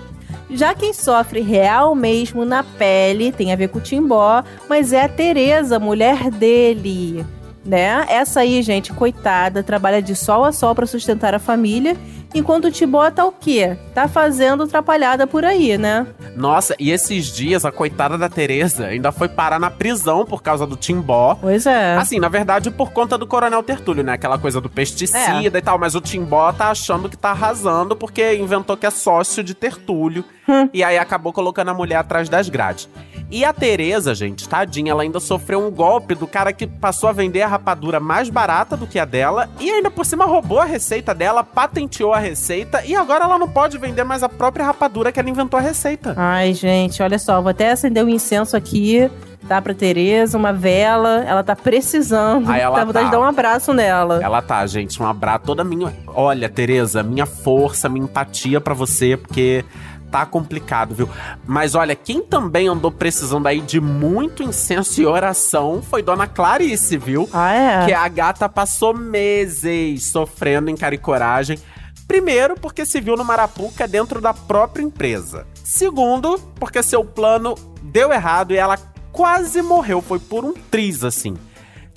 Já 0.49 0.75
quem 0.75 0.92
sofre 0.92 1.40
real 1.40 1.94
mesmo 1.94 2.44
na 2.44 2.62
pele 2.62 3.32
tem 3.32 3.52
a 3.52 3.56
ver 3.56 3.68
com 3.68 3.78
o 3.78 3.82
Timbó, 3.82 4.44
mas 4.68 4.92
é 4.92 5.02
a 5.02 5.08
Tereza, 5.08 5.78
mulher 5.78 6.30
dele, 6.30 7.26
né? 7.66 8.06
Essa 8.08 8.40
aí, 8.40 8.62
gente, 8.62 8.92
coitada, 8.92 9.62
trabalha 9.62 10.00
de 10.00 10.14
sol 10.14 10.44
a 10.44 10.52
sol 10.52 10.75
pra 10.75 10.87
sustentar 10.87 11.35
a 11.35 11.38
família, 11.38 11.96
enquanto 12.35 12.66
o 12.66 12.71
Timbó 12.71 13.11
tá 13.11 13.25
o 13.25 13.33
quê? 13.33 13.76
Tá 13.95 14.09
fazendo 14.09 14.62
atrapalhada 14.64 15.26
por 15.26 15.45
aí, 15.45 15.76
né? 15.78 16.06
Nossa, 16.35 16.75
e 16.78 16.90
esses 16.90 17.26
dias 17.26 17.64
a 17.64 17.73
coitada 17.73 18.18
da 18.18 18.28
Tereza 18.28 18.87
ainda 18.87 19.11
foi 19.12 19.28
parar 19.28 19.59
na 19.59 19.71
prisão 19.71 20.25
por 20.25 20.42
causa 20.42 20.66
do 20.66 20.76
Timbó. 20.76 21.37
Pois 21.40 21.66
é. 21.66 21.97
Assim, 21.97 22.18
na 22.18 22.28
verdade, 22.28 22.71
por 22.71 22.90
conta 22.92 23.16
do 23.16 23.26
Coronel 23.26 23.62
Tertúlio, 23.62 24.04
né? 24.04 24.12
Aquela 24.12 24.38
coisa 24.38 24.61
do 24.61 24.68
pesticida 24.68 25.59
e 25.59 25.62
tal. 25.62 25.78
Mas 25.78 25.95
o 25.95 26.00
Timbó 26.00 26.52
tá 26.52 26.71
achando 26.71 27.09
que 27.09 27.16
tá 27.16 27.30
arrasando 27.30 27.97
porque 27.97 28.35
inventou 28.35 28.76
que 28.76 28.87
é 28.87 28.90
sócio 28.90 29.42
de 29.42 29.54
Tertúlio. 29.54 30.25
E 30.73 30.85
aí 30.85 30.97
acabou 30.97 31.33
colocando 31.33 31.71
a 31.71 31.75
mulher 31.75 31.97
atrás 31.97 32.28
das 32.28 32.49
grades. 32.49 32.88
E 33.28 33.45
a 33.45 33.52
Tereza, 33.52 34.14
gente, 34.14 34.49
tadinha, 34.49 34.92
ela 34.92 35.02
ainda 35.02 35.18
sofreu 35.18 35.66
um 35.66 35.71
golpe 35.71 36.14
do 36.14 36.28
cara 36.28 36.52
que 36.52 36.64
passou 36.64 37.09
a 37.09 37.12
vender 37.12 37.42
a 37.42 37.49
rapadura 37.49 37.99
mais 37.99 38.30
barata 38.30 38.76
do 38.76 38.87
que 38.87 39.00
a 39.00 39.04
dela. 39.04 39.50
E 39.59 39.68
ainda 39.68 39.90
por 39.90 40.06
cima 40.06 40.25
roubou 40.25 40.61
a 40.61 40.64
receita 40.64 41.12
dela, 41.12 41.42
patenteou 41.42 42.14
a 42.16 42.20
receita. 42.20 42.85
E 42.85 42.94
agora 42.94 43.25
ela 43.25 43.38
não 43.38 43.49
pode 43.49 43.78
vender 43.78 44.04
mais 44.04 44.23
a 44.23 44.28
própria 44.28 44.64
rapadura 44.64 45.12
que 45.12 45.20
ela 45.20 45.28
inventou 45.30 45.58
a 45.58 45.62
receita. 45.62 46.14
Ai, 46.16 46.54
gente, 46.54 47.02
olha 47.02 47.18
só, 47.18 47.40
vou 47.40 47.50
até 47.50 47.70
acender 47.70 48.04
um 48.04 48.08
incenso 48.08 48.56
aqui, 48.56 49.11
tá? 49.49 49.61
Pra 49.62 49.75
Tereza, 49.75 50.37
uma 50.37 50.52
vela. 50.52 51.25
Ela 51.26 51.42
tá 51.44 51.54
precisando. 51.54 52.50
Aí 52.50 52.61
ela 52.61 52.76
Dá 52.76 52.85
vontade 52.85 53.04
tá. 53.04 53.11
de 53.11 53.16
dar 53.16 53.20
um 53.20 53.28
abraço 53.28 53.73
nela. 53.73 54.20
Ela 54.23 54.42
tá, 54.42 54.66
gente, 54.66 55.02
um 55.02 55.06
abraço 55.06 55.44
toda 55.46 55.62
minha. 55.62 55.92
Olha, 56.06 56.49
Tereza, 56.49 57.02
minha 57.02 57.26
força, 57.26 57.88
minha 57.88 58.04
empatia 58.04 58.61
pra 58.61 58.75
você, 58.75 59.16
porque 59.16 59.64
tá 60.11 60.25
complicado, 60.25 60.94
viu? 60.94 61.08
Mas 61.46 61.75
olha, 61.75 61.94
quem 61.94 62.23
também 62.23 62.68
andou 62.68 62.90
precisando 62.90 63.46
aí 63.46 63.61
de 63.61 63.80
muito 63.80 64.42
incenso 64.42 65.00
e 65.00 65.06
oração 65.06 65.82
foi 65.82 66.02
Dona 66.02 66.26
Clarice, 66.26 66.96
viu? 66.96 67.28
Ah, 67.32 67.52
é? 67.52 67.87
Que 67.87 67.92
a 67.92 68.06
gata 68.08 68.49
passou 68.49 68.94
meses 68.94 70.06
sofrendo 70.06 70.70
em 70.70 70.76
cara 70.76 70.94
e 70.94 70.99
coragem. 70.99 71.58
Primeiro, 72.06 72.54
porque 72.54 72.86
se 72.86 73.00
viu 73.00 73.16
no 73.16 73.25
Marapuca 73.25 73.88
dentro 73.88 74.20
da 74.20 74.32
própria 74.32 74.82
empresa. 74.82 75.46
Segundo, 75.64 76.38
porque 76.60 76.82
seu 76.82 77.04
plano 77.04 77.54
deu 77.82 78.12
errado 78.12 78.52
e 78.52 78.56
ela 78.56 78.78
quase 79.10 79.60
morreu. 79.62 80.00
Foi 80.00 80.18
por 80.18 80.44
um 80.44 80.52
triz, 80.52 81.02
assim. 81.02 81.36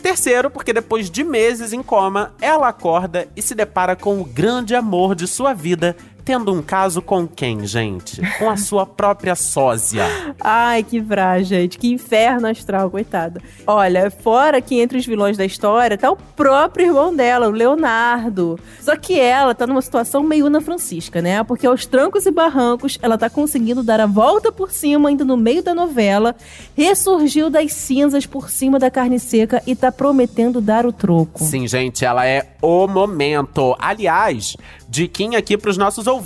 Terceiro, 0.02 0.50
porque 0.50 0.72
depois 0.72 1.10
de 1.10 1.24
meses 1.24 1.74
em 1.74 1.84
coma, 1.84 2.34
ela 2.42 2.70
acorda 2.70 3.28
e 3.36 3.42
se 3.42 3.54
depara 3.54 3.96
com 3.96 4.20
o 4.22 4.24
grande 4.24 4.74
amor 4.74 5.14
de 5.14 5.28
sua 5.28 5.54
vida, 5.54 5.96
tendo 6.30 6.54
um 6.54 6.62
caso 6.62 7.02
com 7.02 7.28
quem, 7.28 7.66
gente? 7.66 8.22
Com 8.38 8.52
a 8.52 8.56
sua 8.56 8.86
própria 8.86 9.34
sósia. 9.34 10.06
Ai, 10.40 10.84
que 10.84 11.00
vrá, 11.00 11.42
gente. 11.42 11.80
Que 11.80 11.92
inferno 11.92 12.48
astral, 12.48 12.92
coitada. 12.92 13.42
Olha, 13.66 14.12
fora 14.12 14.62
que 14.62 14.80
entre 14.80 15.00
os 15.00 15.08
vilões 15.08 15.38
da 15.38 15.44
história 15.44 15.98
tá 15.98 16.12
o 16.12 16.16
próprio 16.16 16.86
irmão 16.86 17.16
dela, 17.16 17.48
o 17.48 17.52
Leonardo. 17.52 18.60
Só 18.80 18.96
que 18.96 19.20
ela 19.20 19.56
tá 19.56 19.66
numa 19.66 19.82
situação 19.82 20.22
meio 20.22 20.46
Ana 20.46 20.62
Francisca, 20.62 21.20
né? 21.20 21.44
Porque 21.44 21.66
aos 21.66 21.88
trancos 21.88 22.28
e 22.28 22.32
barrancos, 22.32 23.00
ela 23.02 23.18
tá 23.18 23.28
conseguindo 23.28 23.82
dar 23.82 24.00
a 24.00 24.06
volta 24.06 24.52
por 24.52 24.70
cima, 24.70 25.10
ainda 25.10 25.26
no 25.26 25.36
meio 25.36 25.64
da 25.64 25.74
novela, 25.74 26.36
ressurgiu 26.78 27.50
das 27.50 27.74
cinzas 27.74 28.28
por 28.28 28.52
cima 28.52 28.78
da 28.78 28.92
carne 28.92 29.20
seca 29.20 29.64
e 29.66 29.76
tá 29.76 29.92
prometendo 29.92 30.62
dar 30.62 30.86
o 30.86 30.94
troco. 30.94 31.44
Sim, 31.44 31.68
gente, 31.68 32.06
ela 32.06 32.24
é 32.28 32.52
o 32.62 32.86
momento. 32.86 33.76
Aliás, 33.80 34.56
diquinha 34.88 35.40
aqui 35.40 35.58
pros 35.58 35.76
nossos 35.76 36.06
ouvintes. 36.06 36.19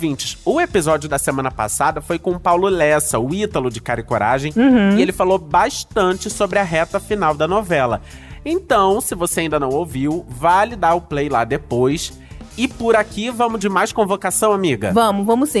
O 0.44 0.60
episódio 0.60 1.08
da 1.08 1.18
semana 1.18 1.50
passada 1.50 2.00
foi 2.00 2.18
com 2.18 2.32
o 2.32 2.40
Paulo 2.40 2.68
Lessa, 2.68 3.18
o 3.18 3.34
Ítalo 3.34 3.70
de 3.70 3.80
Cara 3.80 4.00
e 4.00 4.04
Coragem, 4.04 4.52
e 4.96 5.02
ele 5.02 5.12
falou 5.12 5.38
bastante 5.38 6.28
sobre 6.28 6.58
a 6.58 6.62
reta 6.62 6.98
final 7.00 7.34
da 7.34 7.46
novela. 7.48 8.00
Então, 8.44 9.00
se 9.00 9.14
você 9.14 9.40
ainda 9.40 9.58
não 9.58 9.70
ouviu, 9.70 10.26
vale 10.28 10.76
dar 10.76 10.94
o 10.94 11.00
play 11.00 11.28
lá 11.28 11.44
depois. 11.44 12.12
E 12.56 12.68
por 12.68 12.94
aqui, 12.94 13.30
vamos 13.30 13.58
de 13.58 13.68
mais 13.68 13.92
convocação, 13.92 14.52
amiga? 14.52 14.92
Vamos, 14.92 15.26
vamos 15.26 15.50
sim. 15.50 15.60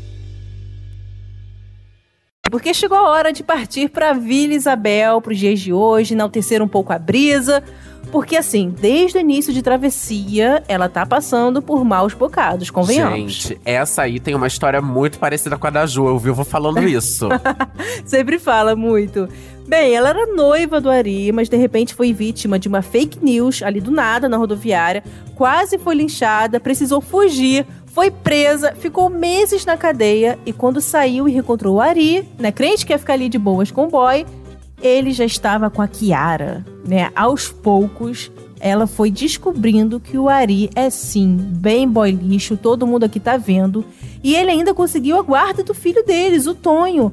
Porque 2.51 2.73
chegou 2.73 2.97
a 2.97 3.09
hora 3.09 3.31
de 3.31 3.43
partir 3.43 3.87
para 3.89 4.11
Vila 4.11 4.53
Isabel 4.53 5.21
para 5.21 5.31
os 5.31 5.39
dias 5.39 5.57
de 5.57 5.71
hoje, 5.71 6.13
enaltecer 6.13 6.61
um 6.61 6.67
pouco 6.67 6.91
a 6.91 6.99
brisa. 6.99 7.63
Porque 8.11 8.35
assim, 8.35 8.75
desde 8.77 9.17
o 9.17 9.21
início 9.21 9.53
de 9.53 9.61
travessia, 9.61 10.61
ela 10.67 10.89
tá 10.89 11.05
passando 11.05 11.61
por 11.61 11.85
maus 11.85 12.13
bocados, 12.13 12.69
convenhamos. 12.69 13.33
Gente, 13.33 13.61
essa 13.63 14.01
aí 14.01 14.19
tem 14.19 14.35
uma 14.35 14.47
história 14.47 14.81
muito 14.81 15.17
parecida 15.17 15.57
com 15.57 15.65
a 15.65 15.69
da 15.69 15.85
Ju, 15.85 16.07
eu 16.07 16.19
vivo 16.19 16.43
falando 16.43 16.83
isso. 16.83 17.29
Sempre 18.03 18.37
fala 18.37 18.75
muito. 18.75 19.29
Bem, 19.65 19.95
ela 19.95 20.09
era 20.09 20.25
noiva 20.25 20.81
do 20.81 20.89
Ari, 20.89 21.31
mas 21.31 21.47
de 21.47 21.55
repente 21.55 21.93
foi 21.93 22.11
vítima 22.11 22.59
de 22.59 22.67
uma 22.67 22.81
fake 22.81 23.23
news 23.23 23.63
ali 23.63 23.79
do 23.79 23.91
nada 23.91 24.27
na 24.27 24.35
rodoviária, 24.35 25.01
quase 25.35 25.77
foi 25.77 25.95
linchada, 25.95 26.59
precisou 26.59 26.99
fugir, 26.99 27.65
foi 27.93 28.09
presa, 28.09 28.73
ficou 28.73 29.09
meses 29.09 29.65
na 29.65 29.75
cadeia 29.75 30.39
e 30.45 30.53
quando 30.53 30.79
saiu 30.79 31.27
e 31.27 31.31
reencontrou 31.31 31.75
o 31.75 31.81
Ari, 31.81 32.27
né, 32.39 32.51
crente 32.51 32.85
que 32.85 32.93
ia 32.93 32.99
ficar 32.99 33.13
ali 33.13 33.27
de 33.27 33.37
boas 33.37 33.69
com 33.69 33.85
o 33.85 33.89
boy, 33.89 34.25
ele 34.81 35.11
já 35.11 35.25
estava 35.25 35.69
com 35.69 35.81
a 35.81 35.87
Kiara, 35.87 36.65
né? 36.87 37.11
Aos 37.15 37.49
poucos, 37.49 38.31
ela 38.59 38.87
foi 38.87 39.11
descobrindo 39.11 39.99
que 39.99 40.17
o 40.17 40.29
Ari 40.29 40.69
é 40.75 40.89
sim 40.89 41.35
bem 41.37 41.87
boy 41.87 42.11
lixo, 42.11 42.57
todo 42.57 42.87
mundo 42.87 43.03
aqui 43.03 43.19
tá 43.19 43.37
vendo, 43.37 43.85
e 44.23 44.35
ele 44.35 44.51
ainda 44.51 44.73
conseguiu 44.73 45.19
a 45.19 45.21
guarda 45.21 45.63
do 45.63 45.73
filho 45.73 46.03
deles, 46.03 46.47
o 46.47 46.55
Tonho. 46.55 47.11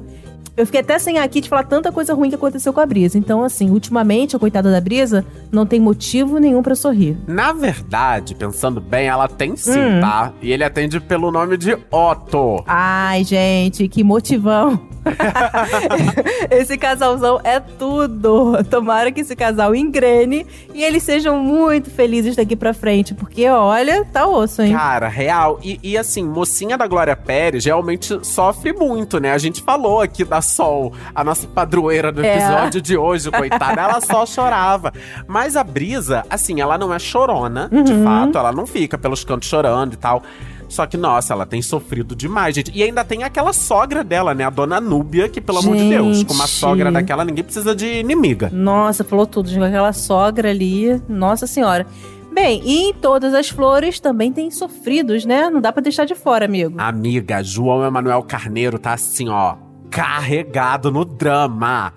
Eu 0.59 0.65
fiquei 0.65 0.81
até 0.81 0.99
sem 0.99 1.17
aqui 1.17 1.39
de 1.39 1.47
falar 1.47 1.63
tanta 1.63 1.89
coisa 1.89 2.13
ruim 2.13 2.27
que 2.27 2.35
aconteceu 2.35 2.73
com 2.73 2.81
a 2.81 2.85
Brisa. 2.85 3.17
Então, 3.17 3.41
assim, 3.45 3.69
ultimamente, 3.69 4.35
a 4.35 4.39
coitada 4.39 4.69
da 4.69 4.81
Brisa 4.81 5.25
não 5.49 5.65
tem 5.65 5.79
motivo 5.79 6.37
nenhum 6.37 6.61
pra 6.61 6.75
sorrir. 6.75 7.17
Na 7.25 7.53
verdade, 7.53 8.35
pensando 8.35 8.81
bem, 8.81 9.07
ela 9.07 9.29
tem 9.29 9.55
sim, 9.55 9.79
Hum. 9.79 10.01
tá? 10.01 10.33
E 10.41 10.51
ele 10.51 10.65
atende 10.65 10.99
pelo 10.99 11.31
nome 11.31 11.55
de 11.55 11.77
Otto. 11.89 12.61
Ai, 12.67 13.23
gente, 13.23 13.87
que 13.87 14.03
motivão. 14.03 14.77
esse 16.49 16.77
casalzão 16.77 17.39
é 17.43 17.59
tudo. 17.59 18.63
Tomara 18.69 19.11
que 19.11 19.21
esse 19.21 19.35
casal 19.35 19.75
engrene 19.75 20.45
e 20.73 20.83
eles 20.83 21.03
sejam 21.03 21.37
muito 21.39 21.89
felizes 21.89 22.35
daqui 22.35 22.55
pra 22.55 22.73
frente, 22.73 23.13
porque 23.13 23.47
olha, 23.47 24.05
tá 24.05 24.27
osso, 24.27 24.61
hein? 24.61 24.73
Cara, 24.73 25.07
real. 25.07 25.59
E, 25.63 25.79
e 25.83 25.97
assim, 25.97 26.23
mocinha 26.23 26.77
da 26.77 26.87
Glória 26.87 27.15
Pérez 27.15 27.65
realmente 27.65 28.19
sofre 28.25 28.73
muito, 28.73 29.19
né? 29.19 29.31
A 29.33 29.37
gente 29.37 29.61
falou 29.61 30.01
aqui 30.01 30.23
da 30.23 30.41
Sol, 30.41 30.93
a 31.13 31.23
nossa 31.23 31.47
padroeira 31.47 32.11
do 32.11 32.23
É. 32.23 32.35
episódio 32.37 32.81
de 32.81 32.97
hoje, 32.97 33.29
coitada. 33.31 33.81
Ela 33.81 34.01
só 34.01 34.25
chorava. 34.25 34.91
Mas 35.27 35.55
a 35.55 35.63
Brisa, 35.63 36.23
assim, 36.29 36.61
ela 36.61 36.77
não 36.77 36.93
é 36.93 36.99
chorona, 36.99 37.69
de 37.69 37.93
Uhum. 37.93 38.03
fato. 38.03 38.37
Ela 38.37 38.51
não 38.51 38.65
fica 38.65 38.97
pelos 38.97 39.23
cantos 39.23 39.47
chorando 39.49 39.93
e 39.93 39.97
tal. 39.97 40.23
Só 40.69 40.85
que, 40.85 40.95
nossa, 40.95 41.33
ela 41.33 41.45
tem 41.45 41.61
sofrido 41.61 42.15
demais, 42.15 42.55
gente. 42.55 42.71
E 42.73 42.83
ainda 42.83 43.03
tem 43.03 43.23
aquela 43.23 43.51
sogra 43.51 44.03
dela, 44.03 44.33
né? 44.35 44.45
A 44.45 44.49
dona 44.49 44.79
Núbia, 44.79 45.27
que, 45.27 45.41
pelo 45.41 45.57
amor 45.57 45.75
de 45.75 45.89
Deus, 45.89 46.23
com 46.23 46.33
uma 46.33 46.45
Gente. 46.45 46.55
sogra 46.57 46.91
daquela, 46.91 47.25
ninguém 47.25 47.43
precisa 47.43 47.75
de 47.75 47.85
inimiga. 47.99 48.49
Nossa, 48.53 49.03
falou 49.03 49.25
tudo, 49.25 49.49
gente. 49.49 49.63
Aquela 49.63 49.91
sogra 49.91 50.49
ali, 50.51 51.01
nossa 51.09 51.47
senhora. 51.47 51.85
Bem, 52.31 52.61
e 52.63 52.89
em 52.89 52.93
todas 52.93 53.33
as 53.33 53.49
flores 53.49 53.99
também 53.99 54.31
tem 54.31 54.51
sofridos, 54.51 55.25
né? 55.25 55.49
Não 55.49 55.59
dá 55.59 55.73
pra 55.73 55.81
deixar 55.81 56.05
de 56.05 56.13
fora, 56.13 56.45
amigo. 56.45 56.75
Amiga, 56.77 57.43
João 57.43 57.83
Emanuel 57.83 58.21
Carneiro 58.21 58.77
tá 58.77 58.93
assim, 58.93 59.27
ó, 59.27 59.55
carregado 59.89 60.91
no 60.91 61.03
drama. 61.03 61.91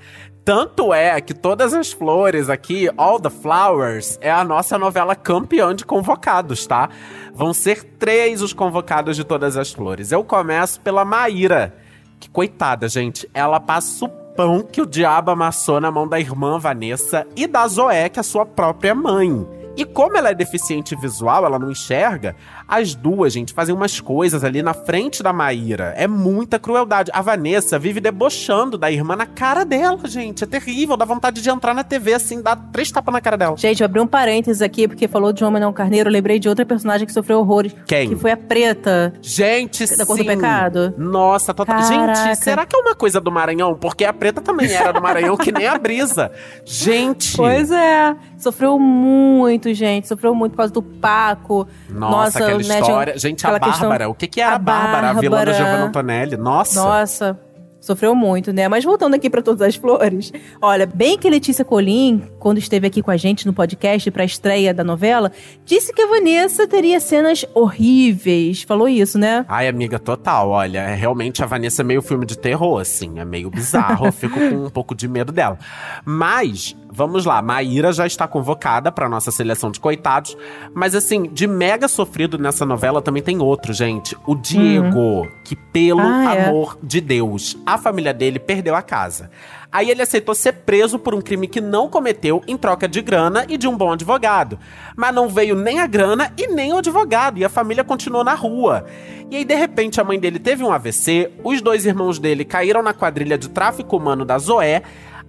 Tanto 0.45 0.93
é 0.93 1.21
que 1.21 1.35
Todas 1.35 1.73
as 1.73 1.93
Flores 1.93 2.51
aqui, 2.51 2.91
All 2.97 3.21
the 3.21 3.31
Flowers, 3.31 4.19
é 4.21 4.31
a 4.31 4.43
nossa 4.43 4.77
novela 4.77 5.15
campeã 5.15 5.75
de 5.75 5.85
convocados, 5.85 6.67
tá? 6.67 6.89
Vão 7.33 7.55
ser 7.55 7.85
três 7.85 8.43
os 8.43 8.53
convocados 8.53 9.15
de 9.15 9.23
Todas 9.23 9.57
as 9.57 9.73
Flores. 9.73 10.11
Eu 10.11 10.25
começo 10.25 10.81
pela 10.81 11.05
Maíra, 11.05 11.73
que 12.19 12.29
coitada, 12.29 12.89
gente, 12.89 13.29
ela 13.33 13.61
passa 13.61 14.05
o 14.05 14.09
pão 14.09 14.63
que 14.63 14.81
o 14.83 14.87
diabo 14.87 15.31
amassou 15.31 15.81
na 15.81 15.93
mão 15.93 16.09
da 16.09 16.19
irmã 16.19 16.59
Vanessa 16.59 17.25
e 17.37 17.47
da 17.47 17.67
Zoé, 17.69 18.09
que 18.09 18.19
é 18.19 18.23
a 18.23 18.25
sua 18.25 18.45
própria 18.45 18.95
mãe. 18.95 19.62
E 19.77 19.85
como 19.85 20.17
ela 20.17 20.31
é 20.31 20.35
deficiente 20.35 20.95
visual, 20.95 21.45
ela 21.47 21.59
não 21.59 21.71
enxerga, 21.71 22.37
as 22.69 22.95
duas, 22.95 23.33
gente, 23.33 23.53
fazem 23.53 23.75
umas 23.75 24.01
coisas 24.01 24.45
ali 24.45 24.63
na 24.63 24.75
frente 24.75 25.23
da 25.23 25.33
Maíra. 25.33 25.95
É 25.97 26.07
muita 26.07 26.59
crueldade. 26.59 27.11
A 27.15 27.23
Vanessa 27.23 27.79
vive 27.79 28.01
debochando 28.01 28.77
da 28.77 28.91
irmã 28.91 29.17
na 29.17 29.27
cara 29.27 29.65
dela, 29.65 30.07
gente. 30.07 30.45
É 30.45 30.47
terrível, 30.47 30.97
dá 30.97 31.05
vontade 31.05 31.41
de 31.41 31.51
entrar 31.51 31.75
na 31.75 31.85
TV 31.85 32.15
assim, 32.15 32.43
dar 32.43 32.57
três 32.73 32.91
tapas 32.91 33.13
na 33.13 33.21
cara 33.21 33.37
dela. 33.37 33.57
Gente, 33.57 33.81
eu 33.81 33.85
abri 33.87 34.01
um 34.01 34.07
parênteses 34.07 34.61
aqui, 34.63 34.87
porque 34.87 35.09
falou 35.09 35.33
de 35.33 35.41
João 35.41 35.53
Manuel 35.53 35.73
Carneiro, 35.73 36.09
eu 36.09 36.13
lembrei 36.13 36.39
de 36.39 36.49
outra 36.49 36.65
personagem 36.67 37.07
que 37.07 37.13
sofreu 37.13 37.39
horrores. 37.41 37.75
Quem? 37.87 38.11
Que 38.11 38.17
foi 38.17 38.31
a 38.31 38.37
Preta. 38.37 39.13
Gente, 39.23 39.87
Da 39.97 40.05
cor 40.05 40.17
do 40.17 40.23
sim. 40.23 40.29
pecado? 40.29 40.95
Nossa, 40.99 41.55
total. 41.55 41.77
Caraca. 41.77 42.15
Gente, 42.15 42.39
será 42.39 42.67
que 42.67 42.77
é 42.77 42.79
uma 42.79 42.95
coisa 42.95 43.21
do 43.21 43.31
Maranhão? 43.31 43.75
Porque 43.75 44.05
a 44.05 44.13
Preta 44.13 44.41
também 44.41 44.71
era 44.73 44.93
do 44.93 45.01
Maranhão, 45.01 45.37
que 45.37 45.51
nem 45.53 45.67
a 45.67 45.79
Brisa. 45.79 46.31
Gente. 46.65 47.37
Pois 47.37 47.71
é. 47.71 48.15
Sofreu 48.39 48.79
muito, 48.79 49.62
gente. 49.73 50.09
Sofreu 50.09 50.35
muito 50.35 50.53
por 50.53 50.59
causa 50.59 50.73
do 50.73 50.83
Paco. 50.83 51.67
Nossa, 51.89 52.39
aquela 52.39 52.59
né, 52.63 52.81
história. 52.81 53.19
Gente, 53.19 53.45
a 53.47 53.51
aquela 53.51 53.61
questão- 53.61 53.89
Bárbara. 53.89 54.09
O 54.11 54.15
que, 54.15 54.27
que 54.27 54.41
era 54.41 54.57
A 54.57 54.59
Bárbara? 54.59 55.11
A 55.11 55.13
vilã 55.15 55.31
da 55.39 55.45
Bárbara. 55.45 55.55
Giovanna 55.55 55.85
Antonelli. 55.85 56.37
Nossa. 56.37 56.83
Nossa, 56.83 57.41
sofreu 57.83 58.15
muito, 58.15 58.51
né? 58.53 58.67
Mas 58.69 58.85
voltando 58.85 59.13
aqui 59.15 59.29
pra 59.29 59.43
todas 59.43 59.61
as 59.61 59.75
flores. 59.77 60.33
Olha, 60.63 60.87
bem 60.87 61.19
que 61.19 61.29
Letícia 61.29 61.65
Colim, 61.65 62.23
quando 62.39 62.57
esteve 62.57 62.87
aqui 62.87 63.03
com 63.03 63.11
a 63.11 63.17
gente 63.19 63.45
no 63.47 63.53
podcast 63.53 64.11
pra 64.11 64.25
estreia 64.25 64.73
da 64.73 64.83
novela, 64.85 65.31
disse 65.67 65.93
que 65.93 66.01
a 66.01 66.07
Vanessa 66.07 66.67
teria 66.67 66.99
cenas 67.01 67.45
horríveis. 67.55 68.63
Falou 68.63 68.89
isso, 68.89 69.19
né? 69.19 69.45
Ai, 69.49 69.69
amiga, 69.69 69.99
total. 69.99 70.49
Olha, 70.51 70.79
é, 70.79 70.95
realmente 70.95 71.43
a 71.43 71.47
Vanessa 71.47 71.83
é 71.83 71.85
meio 71.85 72.01
filme 72.01 72.25
de 72.25 72.39
terror, 72.39 72.81
assim. 72.81 73.19
É 73.19 73.25
meio 73.25 73.51
bizarro. 73.51 74.07
eu 74.07 74.13
fico 74.13 74.39
com 74.39 74.67
um 74.67 74.71
pouco 74.71 74.95
de 74.95 75.09
medo 75.09 75.33
dela. 75.33 75.59
Mas, 76.05 76.77
vamos 76.91 77.25
lá. 77.25 77.43
Maíra 77.43 77.93
já 77.93 78.07
está 78.07 78.29
convocada 78.29 78.93
pra 78.93 79.09
nossa 79.09 79.31
seleção 79.31 79.71
de 79.71 79.81
coitados. 79.81 80.37
Mas, 80.75 80.95
assim, 80.95 81.25
de 81.33 81.47
mega 81.47 81.89
sofrido 81.89 82.39
nessa 82.39 82.65
novela 82.65 83.03
também 83.03 83.23
tem 83.23 83.41
outro, 83.41 83.73
gente. 83.73 84.17
O 84.27 84.35
Diego, 84.35 85.29
que 85.45 85.57
pelo 85.57 86.01
Ah, 86.01 86.35
é. 86.35 86.49
amor 86.49 86.79
de 86.83 87.01
Deus. 87.01 87.57
A 87.75 87.79
família 87.79 88.13
dele 88.13 88.39
perdeu 88.39 88.75
a 88.75 88.83
casa. 88.83 89.31
Aí 89.71 89.91
ele 89.91 90.03
aceitou 90.03 90.35
ser 90.35 90.53
preso 90.53 90.99
por 90.99 91.15
um 91.15 91.21
crime 91.23 91.49
que 91.49 91.61
não 91.61 91.89
cometeu 91.89 92.43
em 92.47 92.57
troca 92.57 92.87
de 92.87 93.01
grana 93.01 93.47
e 93.49 93.57
de 93.57 93.67
um 93.67 93.77
bom 93.77 93.93
advogado. 93.93 94.59
Mas 94.95 95.15
não 95.15 95.29
veio 95.29 95.55
nem 95.55 95.81
a 95.81 95.87
grana 95.87 96.33
e 96.37 96.47
nem 96.49 96.75
o 96.75 96.79
advogado, 96.79 97.39
e 97.39 97.45
a 97.45 97.49
família 97.49 97.83
continuou 97.83 98.23
na 98.23 98.35
rua. 98.35 98.85
E 99.31 99.37
aí, 99.37 99.45
de 99.45 99.55
repente, 99.55 99.99
a 99.99 100.05
mãe 100.05 100.21
dele 100.21 100.39
teve 100.39 100.63
um 100.63 100.71
AVC, 100.71 101.31
os 101.43 101.63
dois 101.63 101.87
irmãos 101.87 102.19
dele 102.19 102.45
caíram 102.45 102.83
na 102.83 102.93
quadrilha 102.93 103.39
de 103.39 103.49
tráfico 103.49 103.97
humano 103.97 104.27
da 104.27 104.37
Zoé. 104.39 104.83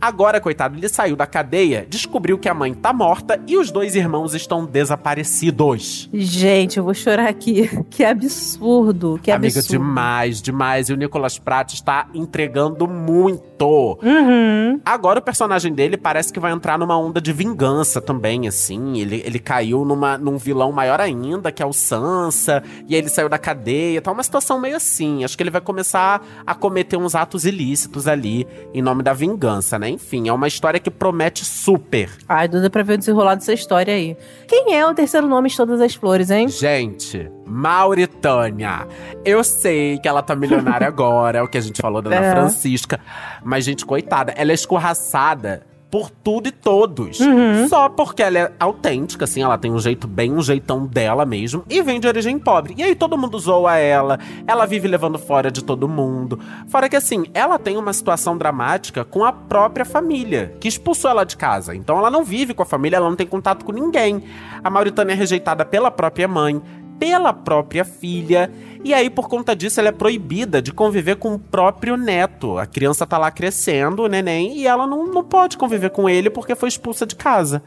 Agora, 0.03 0.41
coitado, 0.41 0.77
ele 0.77 0.89
saiu 0.89 1.15
da 1.15 1.25
cadeia, 1.25 1.87
descobriu 1.89 2.37
que 2.37 2.49
a 2.49 2.53
mãe 2.53 2.73
tá 2.73 2.91
morta 2.91 3.39
e 3.47 3.55
os 3.55 3.71
dois 3.71 3.95
irmãos 3.95 4.33
estão 4.33 4.65
desaparecidos. 4.65 6.09
Gente, 6.11 6.77
eu 6.77 6.83
vou 6.83 6.93
chorar 6.93 7.29
aqui. 7.29 7.69
Que 7.93 8.03
absurdo, 8.03 9.19
que 9.21 9.29
Amiga, 9.29 9.59
absurdo. 9.59 9.79
demais, 9.79 10.41
demais. 10.41 10.89
E 10.89 10.93
o 10.93 10.97
Nicolas 10.97 11.37
Pratt 11.37 11.73
está 11.73 12.07
entregando 12.13 12.87
muito. 12.87 13.99
Uhum. 14.01 14.81
Agora 14.83 15.19
o 15.19 15.21
personagem 15.21 15.71
dele 15.71 15.95
parece 15.95 16.33
que 16.33 16.39
vai 16.39 16.51
entrar 16.51 16.77
numa 16.79 16.97
onda 16.97 17.21
de 17.21 17.31
vingança 17.31 18.01
também, 18.01 18.47
assim. 18.47 18.99
Ele, 18.99 19.21
ele 19.23 19.37
caiu 19.37 19.85
numa, 19.85 20.17
num 20.17 20.37
vilão 20.37 20.71
maior 20.71 20.99
ainda, 20.99 21.51
que 21.51 21.61
é 21.61 21.65
o 21.65 21.71
Sansa. 21.71 22.63
E 22.87 22.95
aí 22.95 23.01
ele 23.01 23.09
saiu 23.09 23.29
da 23.29 23.37
cadeia. 23.37 24.01
Tá 24.01 24.11
uma 24.11 24.23
situação 24.23 24.59
meio 24.59 24.75
assim. 24.75 25.23
Acho 25.23 25.37
que 25.37 25.43
ele 25.43 25.51
vai 25.51 25.61
começar 25.61 26.25
a 26.45 26.55
cometer 26.55 26.97
uns 26.97 27.13
atos 27.13 27.45
ilícitos 27.45 28.07
ali, 28.07 28.47
em 28.73 28.81
nome 28.81 29.03
da 29.03 29.13
vingança, 29.13 29.77
né? 29.77 29.92
Enfim, 29.93 30.27
é 30.27 30.33
uma 30.33 30.47
história 30.47 30.79
que 30.79 30.89
promete 30.91 31.45
super. 31.45 32.09
Ai, 32.27 32.47
Duda, 32.47 32.69
pra 32.69 32.83
ver 32.83 32.93
o 32.93 32.97
desenrolar 32.97 33.35
dessa 33.35 33.53
história 33.53 33.93
aí. 33.93 34.17
Quem 34.47 34.75
é 34.75 34.85
o 34.85 34.93
terceiro 34.93 35.27
nome 35.27 35.49
de 35.49 35.57
todas 35.57 35.79
as 35.81 35.93
flores, 35.95 36.29
hein? 36.31 36.47
Gente, 36.47 37.29
Mauritânia. 37.45 38.87
Eu 39.23 39.43
sei 39.43 39.97
que 39.99 40.07
ela 40.07 40.21
tá 40.21 40.35
milionária 40.35 40.85
agora, 40.87 41.39
é 41.39 41.41
o 41.41 41.47
que 41.47 41.57
a 41.57 41.61
gente 41.61 41.81
falou 41.81 42.01
da 42.01 42.09
Ana 42.15 42.25
É. 42.25 42.31
Francisca. 42.31 42.99
Mas, 43.43 43.63
gente, 43.65 43.85
coitada, 43.85 44.31
ela 44.35 44.51
é 44.51 44.53
escorraçada 44.55 45.63
por 45.93 46.09
tudo 46.09 46.47
e 46.47 46.51
todos. 46.51 47.19
Uhum. 47.19 47.67
Só 47.69 47.87
porque 47.87 48.23
ela 48.23 48.39
é 48.39 48.51
autêntica, 48.59 49.25
assim, 49.25 49.43
ela 49.43 49.59
tem 49.59 49.71
um 49.71 49.77
jeito 49.77 50.07
bem, 50.07 50.33
um 50.33 50.41
jeitão 50.41 50.87
dela 50.87 51.23
mesmo. 51.23 51.63
E 51.69 51.83
vem 51.83 51.99
de 51.99 52.07
origem 52.07 52.39
pobre. 52.39 52.73
E 52.75 52.81
aí 52.81 52.95
todo 52.95 53.15
mundo 53.15 53.37
zoa 53.37 53.77
ela, 53.77 54.17
ela 54.47 54.65
vive 54.65 54.87
levando 54.87 55.19
fora 55.19 55.51
de 55.51 55.63
todo 55.63 55.87
mundo. 55.87 56.39
Fora 56.67 56.89
que, 56.89 56.95
assim, 56.95 57.25
ela 57.31 57.59
tem 57.59 57.77
uma 57.77 57.93
situação 57.93 58.35
dramática 58.35 59.05
com 59.05 59.23
a 59.23 59.31
própria 59.31 59.85
família, 59.85 60.55
que 60.59 60.67
expulsou 60.67 61.11
ela 61.11 61.23
de 61.23 61.37
casa. 61.37 61.75
Então 61.75 61.99
ela 61.99 62.09
não 62.09 62.23
vive 62.23 62.55
com 62.55 62.63
a 62.63 62.65
família, 62.65 62.97
ela 62.97 63.07
não 63.07 63.15
tem 63.15 63.27
contato 63.27 63.63
com 63.63 63.71
ninguém. 63.71 64.23
A 64.63 64.71
Mauritânia 64.71 65.13
é 65.13 65.15
rejeitada 65.15 65.63
pela 65.63 65.91
própria 65.91 66.27
mãe, 66.27 66.59
pela 66.99 67.33
própria 67.33 67.83
filha. 67.83 68.49
E 68.83 68.93
aí, 68.93 69.09
por 69.09 69.27
conta 69.27 69.55
disso, 69.55 69.79
ela 69.79 69.89
é 69.89 69.91
proibida 69.91 70.61
de 70.61 70.71
conviver 70.71 71.15
com 71.15 71.33
o 71.35 71.39
próprio 71.39 71.95
neto. 71.95 72.57
A 72.57 72.65
criança 72.65 73.05
tá 73.05 73.17
lá 73.17 73.31
crescendo, 73.31 74.03
o 74.03 74.07
neném, 74.07 74.57
e 74.57 74.67
ela 74.67 74.85
não, 74.85 75.05
não 75.05 75.23
pode 75.23 75.57
conviver 75.57 75.89
com 75.89 76.09
ele 76.09 76.29
porque 76.29 76.55
foi 76.55 76.69
expulsa 76.69 77.05
de 77.05 77.15
casa. 77.15 77.63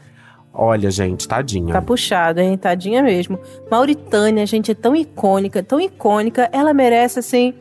Olha, 0.53 0.89
gente, 0.89 1.27
tadinha. 1.27 1.71
Tá 1.71 1.81
puxado, 1.81 2.39
hein? 2.39 2.57
Tadinha 2.57 3.03
mesmo. 3.03 3.39
Mauritânia, 3.69 4.45
gente, 4.45 4.71
é 4.71 4.75
tão 4.75 4.95
icônica, 4.95 5.61
tão 5.61 5.79
icônica. 5.79 6.49
Ela 6.51 6.73
merece, 6.73 7.19
assim, 7.19 7.53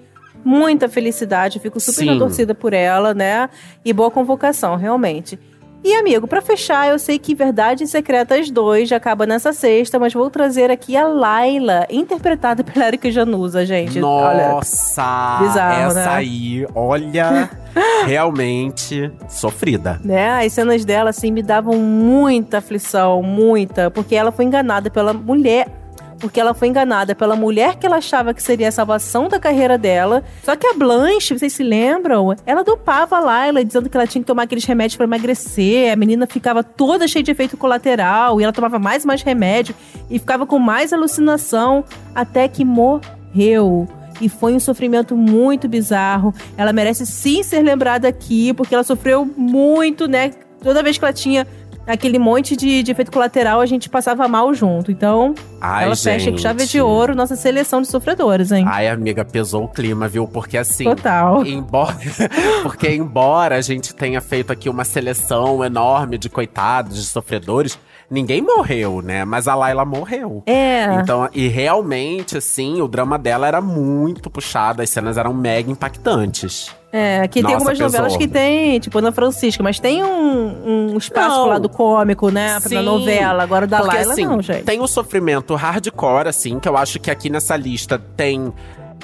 muita 0.45 0.89
felicidade. 0.89 1.59
Fico 1.59 1.79
super 1.79 2.01
Sim. 2.01 2.07
na 2.07 2.19
torcida 2.19 2.55
por 2.55 2.73
ela, 2.73 3.13
né? 3.13 3.51
E 3.85 3.93
boa 3.93 4.11
convocação, 4.11 4.77
realmente. 4.77 5.39
E, 5.87 5.95
amigo, 5.95 6.27
pra 6.27 6.43
fechar, 6.43 6.89
eu 6.89 6.99
sei 6.99 7.17
que 7.17 7.33
Verdades 7.33 7.91
Secretas 7.91 8.51
2 8.51 8.89
já 8.89 8.97
acaba 8.97 9.25
nessa 9.25 9.53
sexta, 9.53 10.01
mas 10.01 10.13
vou 10.13 10.29
trazer 10.29 10.69
aqui 10.69 10.97
a 10.97 11.07
Laila, 11.07 11.87
interpretada 11.89 12.65
pela 12.65 12.89
Erika 12.89 13.09
Januza, 13.09 13.65
gente. 13.65 14.03
Olha, 14.03 14.49
Nossa! 14.49 15.39
bizarro, 15.43 15.91
essa 15.93 15.95
né? 15.95 16.09
aí, 16.09 16.67
olha, 16.75 17.49
realmente 18.05 19.13
sofrida. 19.29 20.01
né? 20.03 20.45
As 20.45 20.53
cenas 20.55 20.85
dela, 20.85 21.11
assim, 21.11 21.31
me 21.31 21.41
davam 21.41 21.77
muita 21.79 22.59
aflição, 22.59 23.23
muita, 23.23 23.89
porque 23.89 24.17
ela 24.17 24.33
foi 24.33 24.45
enganada 24.45 24.91
pela 24.91 25.13
mulher. 25.13 25.69
Porque 26.19 26.41
ela 26.41 26.55
foi 26.55 26.69
enganada 26.69 27.15
pela 27.15 27.37
mulher 27.37 27.77
que 27.77 27.87
ela 27.87 27.97
achava 27.97 28.33
que 28.33 28.43
seria 28.43 28.69
a 28.69 28.73
salvação 28.73 29.29
da 29.29 29.39
carreira 29.39 29.77
dela. 29.77 30.25
Só 30.43 30.57
que 30.57 30.67
a 30.67 30.73
Blanche, 30.73 31.39
vocês 31.39 31.53
se 31.53 31.63
lembram? 31.63 32.35
Ela 32.47 32.65
dopava 32.65 33.19
lá, 33.19 33.47
ela 33.47 33.65
dizendo 33.65 33.91
que 33.91 33.97
ela 33.97 34.07
tinha 34.07 34.23
que 34.23 34.27
tomar 34.27 34.45
aqueles 34.45 34.65
remédios 34.65 34.97
pra 34.97 35.05
emagrecer. 35.05 35.93
A 35.93 35.97
menina 35.97 36.27
ficava 36.27 36.65
toda 36.65 37.07
cheia 37.07 37.23
de 37.23 37.31
efeito 37.31 37.57
colateral. 37.57 38.41
E 38.41 38.45
ela 38.45 38.53
tomava 38.53 38.79
mais 38.79 39.05
e 39.05 39.07
mais 39.07 39.23
remédio. 39.23 39.75
E 40.11 40.19
ficava 40.19 40.47
com 40.47 40.59
mais 40.59 40.93
alucinação. 40.93 41.85
Até 42.15 42.49
que 42.49 42.65
morreu. 42.65 43.87
E 44.21 44.29
foi 44.29 44.55
um 44.55 44.61
sofrimento 44.61 45.15
muito 45.15 45.69
bizarro. 45.69 46.35
Ela 46.57 46.73
merece 46.73 47.05
sim 47.05 47.43
ser 47.43 47.61
lembrada 47.61 48.09
aqui, 48.09 48.55
porque 48.55 48.75
ela 48.75 48.85
sofreu 48.85 49.31
muito, 49.37 50.09
né? 50.09 50.31
Toda 50.63 50.83
vez 50.83 50.97
que 50.97 51.05
ela 51.05 51.13
tinha 51.13 51.47
aquele 51.87 52.19
monte 52.19 52.57
de, 52.57 52.83
de 52.83 52.91
efeito 52.91 53.11
colateral, 53.11 53.61
a 53.61 53.67
gente 53.67 53.89
passava 53.89 54.27
mal 54.27 54.53
junto. 54.53 54.91
Então, 54.91 55.35
Ai, 55.61 55.85
ela 55.85 55.97
fecha 55.97 56.31
com 56.31 56.39
chave 56.39 56.61
gente. 56.61 56.73
de 56.73 56.81
ouro 56.81 57.15
nossa 57.15 57.37
seleção 57.37 57.81
de 57.81 57.89
sofredores, 57.89 58.51
hein? 58.51 58.65
Ai, 58.67 58.89
amiga, 58.89 59.25
pesou 59.25 59.65
o 59.65 59.69
clima, 59.69 60.09
viu? 60.09 60.27
Porque 60.27 60.59
assim. 60.59 60.85
Total. 60.85 61.47
Embora, 61.47 61.97
porque 62.63 62.89
embora 62.91 63.57
a 63.57 63.61
gente 63.61 63.95
tenha 63.95 64.21
feito 64.21 64.53
aqui 64.53 64.69
uma 64.69 64.85
seleção 64.85 65.65
enorme 65.65 66.19
de 66.19 66.29
coitados, 66.29 66.97
de 66.97 67.05
sofredores, 67.05 67.79
ninguém 68.11 68.41
morreu, 68.41 69.03
né? 69.03 69.25
Mas 69.25 69.49
a 69.49 69.55
Laila 69.55 69.85
morreu. 69.85 70.43
É. 70.47 70.95
Então, 71.01 71.29
e 71.33 71.49
realmente, 71.49 72.37
assim, 72.39 72.81
o 72.81 72.89
drama 72.89 73.19
dela 73.19 73.47
era 73.47 73.61
muito 73.61 74.31
puxado, 74.31 74.83
as 74.83 74.91
cenas 74.91 75.17
eram 75.17 75.35
mega 75.35 75.71
impactantes. 75.71 76.75
É, 76.93 77.21
aqui 77.21 77.35
tem 77.35 77.43
Nossa, 77.43 77.57
algumas 77.57 77.79
pesou. 77.79 77.91
novelas 77.91 78.17
que 78.17 78.27
tem, 78.27 78.79
tipo 78.81 78.99
Ana 78.99 79.13
Francisca, 79.13 79.63
mas 79.63 79.79
tem 79.79 80.03
um, 80.03 80.93
um 80.93 80.97
espaço 80.97 81.29
Não. 81.29 81.43
pro 81.43 81.51
lado 81.51 81.69
cômico, 81.69 82.31
né? 82.31 82.59
Pra 82.61 82.69
Sim. 82.71 82.83
novela. 82.83 83.43
Agora 83.43 83.67
o 83.67 83.69
da 83.69 83.79
Porque, 83.81 83.97
Laila, 83.97 84.13
assim, 84.13 84.25
não, 84.25 84.41
gente. 84.41 84.63
Tem 84.65 84.81
o 84.81 84.87
sofrimento 84.87 85.55
hardcore, 85.55 86.29
assim, 86.29 86.59
que 86.59 86.69
eu 86.69 86.77
acho 86.77 86.99
que 86.99 87.11
aqui 87.11 87.29
nessa 87.29 87.57
lista 87.57 87.99
tem 88.17 88.53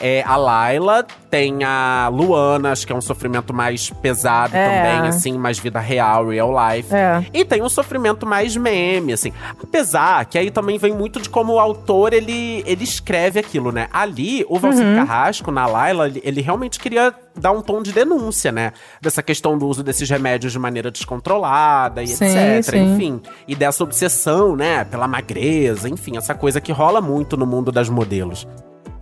é, 0.01 0.23
a 0.27 0.37
Laila, 0.37 1.05
tem 1.31 1.63
a 1.65 2.09
Luana, 2.13 2.73
acho 2.73 2.87
que 2.87 2.93
é 2.93 2.97
um 2.97 3.01
sofrimento 3.01 3.55
mais 3.55 3.91
pesado 3.91 4.55
É. 4.57 4.67
também, 4.97 5.09
assim, 5.09 5.39
mais 5.39 5.59
vida 5.59 5.79
real, 5.81 6.29
real 6.29 6.51
life. 6.53 6.95
É. 6.95 7.25
E 7.33 7.45
tem 7.45 7.63
um 7.63 7.69
sofrimento 7.69 8.27
mais 8.27 8.57
meme, 8.57 9.13
assim. 9.13 9.33
Apesar 9.63 10.25
que 10.27 10.39
aí 10.39 10.51
também 10.51 10.79
vem 10.79 10.93
muito 10.95 11.21
de 11.21 11.29
como 11.31 11.55
o 11.55 11.59
autor, 11.59 12.13
ele, 12.13 12.63
ele 12.67 12.85
escreve 12.85 13.39
aquilo, 13.41 13.71
né? 13.73 13.89
Ali, 13.93 14.45
o 14.49 14.59
Valcir 14.59 14.85
Uhum. 14.85 14.97
Carrasco, 14.97 15.51
na 15.51 15.67
Laila, 15.67 16.07
ele, 16.09 16.21
ele 16.25 16.41
realmente 16.41 16.79
queria 16.79 17.15
dar 17.35 17.53
um 17.53 17.63
tom 17.63 17.83
de 17.83 17.93
denúncia, 17.93 18.53
né? 18.53 18.73
Dessa 19.01 19.23
questão 19.23 19.57
do 19.57 19.67
uso 19.67 19.83
desses 19.83 20.09
remédios 20.11 20.53
de 20.53 20.59
maneira 20.59 20.91
descontrolada 20.91 22.03
e 22.03 22.09
Sim, 22.09 22.27
etc. 22.27 22.75
sim. 22.75 22.95
Enfim. 22.95 23.23
E 23.49 23.55
dessa 23.55 23.83
obsessão, 23.85 24.55
né? 24.57 24.85
Pela 24.85 25.07
magreza, 25.09 25.89
enfim. 25.89 26.17
Essa 26.17 26.35
coisa 26.35 26.61
que 26.61 26.73
rola 26.73 27.01
muito 27.01 27.37
no 27.37 27.47
mundo 27.47 27.71
das 27.73 27.89
modelos. 27.89 28.47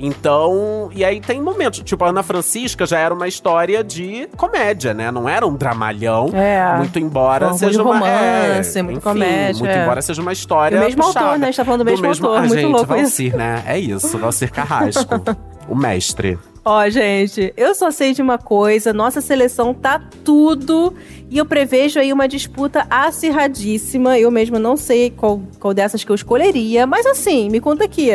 Então, 0.03 0.89
e 0.95 1.05
aí 1.05 1.21
tem 1.21 1.43
momentos, 1.43 1.81
tipo, 1.81 2.03
a 2.05 2.09
Ana 2.09 2.23
Francisca 2.23 2.87
já 2.87 2.99
era 2.99 3.13
uma 3.13 3.29
história 3.29 3.85
de 3.85 4.27
comédia, 4.35 4.95
né? 4.95 5.11
Não 5.11 5.29
era 5.29 5.47
um 5.47 5.55
dramalhão. 5.55 6.31
É. 6.33 6.79
Muito 6.79 6.99
embora 6.99 7.49
Orgulho 7.49 7.59
seja 7.59 7.83
uma. 7.83 7.95
romance, 7.99 8.79
é, 8.79 8.83
muito 8.83 8.97
enfim, 8.97 9.05
comédia, 9.05 9.59
Muito 9.61 9.77
é. 9.77 9.83
embora 9.83 10.01
seja 10.01 10.23
uma 10.23 10.33
história. 10.33 10.79
Do 10.79 10.85
mesmo 10.87 11.03
puxada. 11.03 11.27
autor, 11.27 11.39
né? 11.39 11.45
A 11.45 11.51
gente 11.51 11.57
tá 11.57 11.65
falando 11.67 11.81
do 11.81 11.85
mesmo 11.85 12.07
autor, 12.07 12.37
Ah, 12.37 12.41
muito 12.41 12.55
gente, 12.55 12.65
louco 12.73 12.95
isso. 12.95 13.03
Valcir, 13.03 13.37
né? 13.37 13.63
É 13.67 13.79
isso, 13.79 14.17
Valcir 14.19 14.51
Carrasco. 14.51 15.21
o 15.69 15.75
mestre. 15.77 16.39
Ó, 16.65 16.89
gente, 16.89 17.53
eu 17.57 17.75
só 17.75 17.91
sei 17.91 18.13
de 18.13 18.21
uma 18.21 18.37
coisa, 18.37 18.93
nossa 18.93 19.21
seleção 19.21 19.73
tá 19.73 20.01
tudo 20.25 20.95
e 21.31 21.39
eu 21.39 21.47
prevejo 21.47 21.99
aí 21.99 22.13
uma 22.13 22.29
disputa 22.29 22.87
acirradíssima. 22.91 24.19
Eu 24.19 24.31
mesma 24.31 24.59
não 24.59 24.77
sei 24.77 25.11
qual, 25.11 25.41
qual 25.59 25.73
dessas 25.73 26.05
que 26.05 26.11
eu 26.11 26.15
escolheria, 26.15 26.87
mas 26.87 27.07
assim, 27.07 27.49
me 27.49 27.61
conta 27.61 27.85
aqui. 27.85 28.11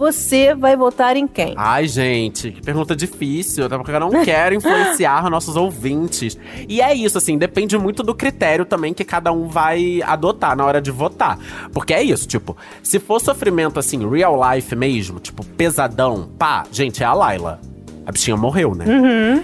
Você 0.00 0.54
vai 0.54 0.78
votar 0.78 1.14
em 1.14 1.28
quem? 1.28 1.52
Ai, 1.58 1.86
gente, 1.86 2.52
que 2.52 2.62
pergunta 2.62 2.96
difícil, 2.96 3.66
até 3.66 3.76
porque 3.76 3.92
eu 3.92 4.00
não 4.00 4.24
quero 4.24 4.54
influenciar 4.54 5.28
nossos 5.28 5.56
ouvintes. 5.56 6.38
E 6.66 6.80
é 6.80 6.94
isso, 6.94 7.18
assim, 7.18 7.36
depende 7.36 7.76
muito 7.76 8.02
do 8.02 8.14
critério 8.14 8.64
também 8.64 8.94
que 8.94 9.04
cada 9.04 9.30
um 9.30 9.46
vai 9.46 10.00
adotar 10.00 10.56
na 10.56 10.64
hora 10.64 10.80
de 10.80 10.90
votar. 10.90 11.38
Porque 11.70 11.92
é 11.92 12.02
isso, 12.02 12.26
tipo, 12.26 12.56
se 12.82 12.98
for 12.98 13.20
sofrimento, 13.20 13.78
assim, 13.78 14.08
real 14.08 14.40
life 14.54 14.74
mesmo, 14.74 15.20
tipo, 15.20 15.44
pesadão, 15.44 16.30
pá, 16.38 16.64
gente, 16.72 17.02
é 17.02 17.06
a 17.06 17.12
Laila. 17.12 17.60
A 18.06 18.12
bichinha 18.12 18.36
morreu, 18.36 18.74
né? 18.74 18.86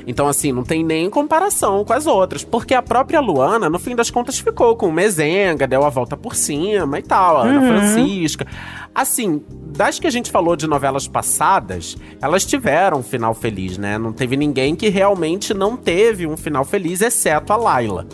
Então, 0.07 0.27
assim, 0.27 0.51
não 0.51 0.65
tem 0.65 0.83
nem 0.83 1.09
comparação 1.11 1.85
com 1.85 1.93
as 1.93 2.07
outras. 2.07 2.43
Porque 2.43 2.75
a 2.75 2.83
própria 2.83 3.21
Luana, 3.21 3.69
no 3.69 3.79
fim 3.79 3.95
das 3.95 4.11
contas, 4.11 4.39
ficou 4.39 4.75
com 4.75 4.89
o 4.89 4.93
Mezenga, 4.93 5.69
deu 5.69 5.85
a 5.85 5.91
volta 5.91 6.17
por 6.17 6.35
cima 6.35 6.99
e 6.99 7.03
tal, 7.03 7.37
a 7.37 7.43
Ana 7.43 7.61
Francisca. 7.61 8.47
Assim, 8.97 9.45
das 9.77 9.99
que 9.99 10.07
a 10.07 10.11
gente 10.11 10.31
falou 10.31 10.57
de 10.57 10.67
novelas 10.67 11.07
passadas, 11.07 11.99
elas 12.19 12.47
tiveram 12.47 13.01
um 13.01 13.03
final 13.03 13.35
feliz, 13.35 13.77
né? 13.77 13.99
Não 13.99 14.11
teve 14.11 14.39
ninguém 14.39 14.75
que 14.75 14.89
realmente 14.89 15.53
não 15.53 15.77
teve 15.77 16.27
um 16.27 16.35
final 16.35 16.65
feliz, 16.65 17.03
exceto 17.03 17.53
a 17.53 17.57
Laila. 17.57 18.09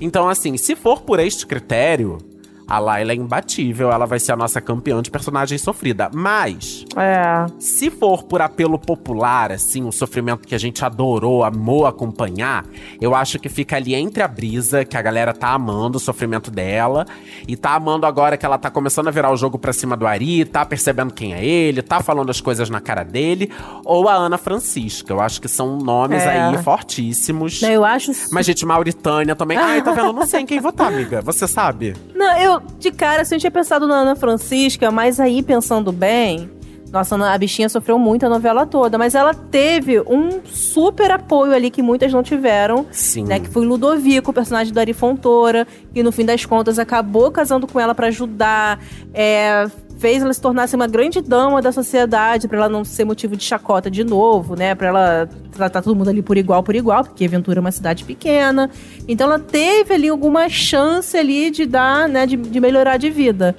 Então, 0.00 0.28
assim, 0.28 0.56
se 0.56 0.74
for 0.74 1.02
por 1.02 1.20
este 1.20 1.46
critério, 1.46 2.18
A 2.66 2.78
Laila 2.78 3.12
é 3.12 3.14
imbatível, 3.14 3.90
ela 3.92 4.06
vai 4.06 4.18
ser 4.18 4.32
a 4.32 4.36
nossa 4.36 4.60
campeã 4.60 5.00
de 5.02 5.10
personagem 5.10 5.58
sofrida. 5.58 6.10
Mas, 6.14 6.84
É. 6.96 7.46
se 7.58 7.90
for 7.90 8.22
por 8.22 8.40
apelo 8.40 8.78
popular, 8.78 9.52
assim, 9.52 9.82
um 9.84 9.92
sofrimento 9.92 10.46
que 10.48 10.54
a 10.54 10.58
gente 10.58 10.84
adorou, 10.84 11.44
amou 11.44 11.86
acompanhar, 11.86 12.64
eu 13.00 13.14
acho 13.14 13.38
que 13.38 13.48
fica 13.48 13.76
ali 13.76 13.94
entre 13.94 14.22
a 14.22 14.28
brisa, 14.28 14.84
que 14.84 14.96
a 14.96 15.02
galera 15.02 15.32
tá 15.34 15.48
amando 15.50 15.98
o 15.98 16.00
sofrimento 16.00 16.50
dela, 16.50 17.06
e 17.46 17.56
tá 17.56 17.74
amando 17.74 18.06
agora 18.06 18.36
que 18.36 18.46
ela 18.46 18.56
tá 18.58 18.70
começando 18.70 19.08
a 19.08 19.10
virar 19.10 19.30
o 19.30 19.36
jogo 19.36 19.58
pra 19.58 19.72
cima 19.72 19.96
do 19.96 20.06
Ari, 20.06 20.44
tá 20.44 20.64
percebendo 20.64 21.12
quem 21.12 21.34
é 21.34 21.44
ele, 21.44 21.82
tá 21.82 22.00
falando 22.02 22.30
as 22.30 22.40
coisas 22.40 22.70
na 22.70 22.80
cara 22.80 23.02
dele, 23.02 23.50
ou 23.84 24.08
a 24.08 24.14
Ana 24.14 24.38
Francisca. 24.38 25.12
Eu 25.12 25.20
acho 25.20 25.40
que 25.40 25.48
são 25.48 25.76
nomes 25.76 26.22
É. 26.22 26.40
aí 26.48 26.58
fortíssimos. 26.62 27.60
Não, 27.60 27.68
eu 27.70 27.84
acho. 27.84 28.12
Mas, 28.32 28.46
gente, 28.46 28.64
Mauritânia 28.64 29.34
também. 29.36 29.56
Ai, 29.58 29.82
tá 29.82 29.92
vendo? 29.92 30.06
Eu 30.06 30.12
não 30.12 30.26
sei 30.26 30.40
em 30.40 30.46
quem 30.46 30.60
votar, 30.60 30.88
amiga. 30.88 31.20
Você 31.22 31.46
sabe? 31.46 31.94
Não, 32.14 32.36
eu, 32.38 32.53
de 32.78 32.90
cara, 32.90 33.22
assim, 33.22 33.36
eu 33.36 33.40
tinha 33.40 33.50
pensado 33.50 33.86
na 33.86 33.96
Ana 33.96 34.16
Francisca, 34.16 34.90
mas 34.90 35.20
aí, 35.20 35.42
pensando 35.42 35.92
bem. 35.92 36.50
Nossa, 36.94 37.16
a 37.16 37.36
bichinha 37.36 37.68
sofreu 37.68 37.98
muito 37.98 38.24
a 38.24 38.28
novela 38.28 38.64
toda, 38.64 38.96
mas 38.96 39.16
ela 39.16 39.34
teve 39.34 40.00
um 40.02 40.40
super 40.44 41.10
apoio 41.10 41.52
ali 41.52 41.68
que 41.68 41.82
muitas 41.82 42.12
não 42.12 42.22
tiveram. 42.22 42.86
Sim. 42.92 43.24
Né, 43.24 43.40
que 43.40 43.48
foi 43.48 43.66
Ludovico, 43.66 44.30
o 44.30 44.34
personagem 44.34 44.72
do 44.72 44.78
Ari 44.78 44.92
Fontoura, 44.92 45.66
que 45.92 46.04
no 46.04 46.12
fim 46.12 46.24
das 46.24 46.44
contas 46.46 46.78
acabou 46.78 47.32
casando 47.32 47.66
com 47.66 47.80
ela 47.80 47.96
pra 47.96 48.06
ajudar, 48.06 48.78
é, 49.12 49.66
fez 50.04 50.22
ela 50.22 50.34
se 50.34 50.40
tornar 50.40 50.64
assim, 50.64 50.76
uma 50.76 50.86
grande 50.86 51.22
dama 51.22 51.62
da 51.62 51.72
sociedade, 51.72 52.46
pra 52.46 52.58
ela 52.58 52.68
não 52.68 52.84
ser 52.84 53.06
motivo 53.06 53.34
de 53.38 53.42
chacota 53.42 53.90
de 53.90 54.04
novo, 54.04 54.54
né? 54.54 54.74
Pra 54.74 54.88
ela 54.88 55.28
tratar 55.50 55.80
todo 55.80 55.96
mundo 55.96 56.10
ali 56.10 56.20
por 56.20 56.36
igual, 56.36 56.62
por 56.62 56.74
igual, 56.74 57.04
porque 57.04 57.26
Ventura 57.26 57.58
é 57.58 57.62
uma 57.62 57.72
cidade 57.72 58.04
pequena. 58.04 58.68
Então 59.08 59.26
ela 59.26 59.38
teve 59.38 59.94
ali 59.94 60.10
alguma 60.10 60.46
chance 60.50 61.16
ali 61.16 61.50
de 61.50 61.64
dar, 61.64 62.06
né, 62.06 62.26
de, 62.26 62.36
de 62.36 62.60
melhorar 62.60 62.98
de 62.98 63.08
vida. 63.08 63.56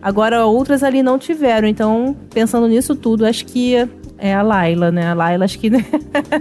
Agora 0.00 0.46
outras 0.46 0.84
ali 0.84 1.02
não 1.02 1.18
tiveram, 1.18 1.66
então 1.66 2.16
pensando 2.30 2.68
nisso 2.68 2.94
tudo, 2.94 3.26
acho 3.26 3.44
que 3.44 3.74
é 4.18 4.34
a 4.34 4.42
Laila, 4.42 4.90
né? 4.90 5.10
A 5.10 5.14
Laila, 5.14 5.44
acho 5.44 5.58
que. 5.58 5.70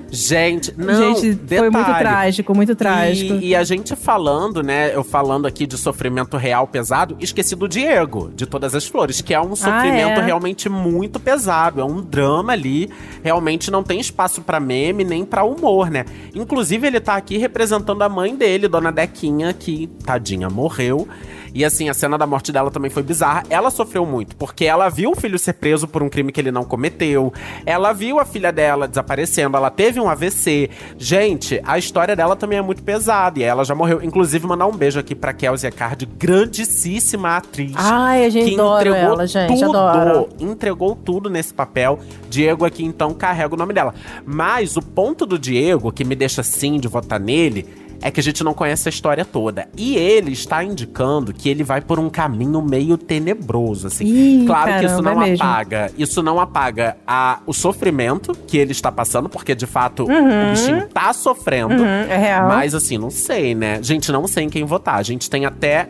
Gente, 0.10 0.74
não, 0.78 1.16
Gente, 1.16 1.40
foi 1.48 1.70
muito 1.70 1.86
detalhe. 1.86 2.00
trágico, 2.00 2.56
muito 2.56 2.76
trágico. 2.76 3.36
E, 3.36 3.50
e 3.50 3.56
a 3.56 3.64
gente 3.64 3.96
falando, 3.96 4.64
né? 4.64 4.96
Eu 4.96 5.04
falando 5.04 5.46
aqui 5.46 5.68
de 5.68 5.78
sofrimento 5.78 6.38
real 6.38 6.68
pesado, 6.68 7.16
esqueci 7.20 7.56
do 7.56 7.68
Diego, 7.68 8.32
de 8.36 8.46
Todas 8.46 8.74
as 8.74 8.88
Flores, 8.88 9.22
que 9.22 9.34
é 9.34 9.40
um 9.40 9.56
sofrimento 9.56 10.20
é? 10.20 10.26
realmente 10.26 10.68
muito 10.68 11.20
pesado. 11.20 11.80
É 11.80 11.86
um 11.86 12.02
drama 12.02 12.54
ali. 12.54 12.90
Realmente 13.24 13.70
não 13.70 13.84
tem 13.84 14.00
espaço 14.00 14.42
pra 14.42 14.60
meme 14.60 15.04
nem 15.04 15.24
pra 15.24 15.44
humor, 15.44 15.90
né? 15.90 16.06
Inclusive, 16.34 16.88
ele 16.88 17.00
tá 17.00 17.16
aqui 17.16 17.38
representando 17.38 18.02
a 18.02 18.10
mãe 18.10 18.36
dele, 18.36 18.68
Dona 18.68 18.92
Dequinha, 18.92 19.54
que, 19.54 19.88
tadinha, 20.04 20.50
morreu. 20.50 21.08
E 21.54 21.64
assim, 21.64 21.90
a 21.90 21.94
cena 21.94 22.18
da 22.18 22.28
morte 22.28 22.52
dela 22.52 22.72
também 22.72 22.90
foi 22.90 23.04
bizarra. 23.04 23.44
Ela 23.50 23.70
sofreu 23.70 24.06
muito, 24.06 24.36
porque 24.36 24.66
ela 24.66 24.90
viu 24.90 25.12
o 25.12 25.16
filho 25.16 25.38
ser 25.40 25.54
preso 25.54 25.88
por 25.88 26.04
um 26.04 26.10
crime 26.10 26.32
que 26.32 26.40
ele 26.40 26.52
não 26.52 26.64
cometeu. 26.64 27.34
Ela 27.66 27.94
viu 27.94 28.20
a 28.20 28.26
filha 28.26 28.52
dela 28.52 28.88
desaparecendo, 28.88 29.58
ela 29.58 29.70
teve 29.70 30.00
um 30.00 30.10
AVC. 30.10 30.70
Gente, 30.98 31.62
a 31.64 31.78
história 31.78 32.16
dela 32.16 32.36
também 32.36 32.60
é 32.60 32.62
muito 32.62 32.84
pesada. 32.84 33.40
E 33.40 33.44
ela 33.44 33.64
já 33.64 33.76
morreu. 33.76 34.04
Inclusive, 34.04 34.46
mandar 34.46 34.68
um 34.68 34.76
beijo 34.76 35.00
aqui 35.00 35.16
pra 35.16 35.34
Kelsey 35.34 35.72
Card, 35.72 36.06
grandíssima 36.06 37.38
atriz. 37.38 37.74
Ai, 37.76 38.26
a 38.26 38.30
gente 38.30 38.50
que 38.50 38.60
adora 38.60 38.90
entregou 38.90 39.14
ela, 39.14 39.28
gente, 39.28 39.60
tudo, 39.60 39.78
adoro. 39.78 40.30
entregou 40.40 40.96
tudo 40.96 41.30
nesse 41.30 41.54
papel. 41.54 42.00
Diego 42.30 42.66
aqui, 42.66 42.84
então, 42.84 43.14
carrega 43.14 43.54
o 43.54 43.58
nome 43.58 43.74
dela. 43.74 43.94
Mas 44.26 44.78
o 44.78 44.82
ponto 44.82 45.26
do 45.26 45.38
Diego, 45.40 45.92
que 45.92 46.04
me 46.04 46.16
deixa 46.16 46.44
sim 46.44 46.80
de 46.80 46.88
votar 46.88 47.20
nele, 47.20 47.66
é 48.02 48.12
que 48.12 48.20
a 48.20 48.24
gente 48.24 48.44
não 48.44 48.54
conhece 48.54 48.88
a 48.88 48.92
história 48.92 49.26
toda. 49.26 49.68
E 49.76 49.96
ele 49.96 50.32
está 50.32 50.64
indicando 50.64 51.34
que 51.34 51.50
ele 51.50 51.64
vai 51.64 51.82
por 51.82 52.00
um 52.00 52.10
caminho 52.10 52.62
meio 52.62 52.98
tenebroso, 52.98 53.88
assim. 53.88 54.06
Ih, 54.06 54.46
claro 54.46 54.80
que 54.80 54.86
isso 54.86 55.02
caramba, 55.04 55.16
não 55.16 55.24
é 55.24 55.34
apaga. 55.34 55.92
Isso 55.98 56.24
não 56.24 56.40
apaga 56.40 56.98
a, 57.08 57.40
o 57.46 57.54
sofrimento 57.54 58.34
que 58.48 58.58
ele 58.58 58.72
está 58.72 58.92
passando, 58.92 59.30
porque 59.30 59.56
de 59.56 59.66
fato 59.66 60.04
Uhum. 60.04 60.48
o 60.48 60.52
bichinho 60.52 60.88
tá 60.88 61.12
sofrendo. 61.14 61.76
Uhum, 61.76 61.86
é 61.86 62.18
real. 62.18 62.48
Mas 62.48 62.74
assim, 62.76 62.98
não 62.98 63.10
sei, 63.10 63.54
né? 63.56 63.80
Gente, 63.82 64.12
não 64.12 64.28
sei 64.28 64.44
em 64.46 64.50
quem 64.50 64.64
votar. 64.64 64.96
A 64.96 65.04
gente 65.04 65.30
tem 65.30 65.46
até 65.46 65.90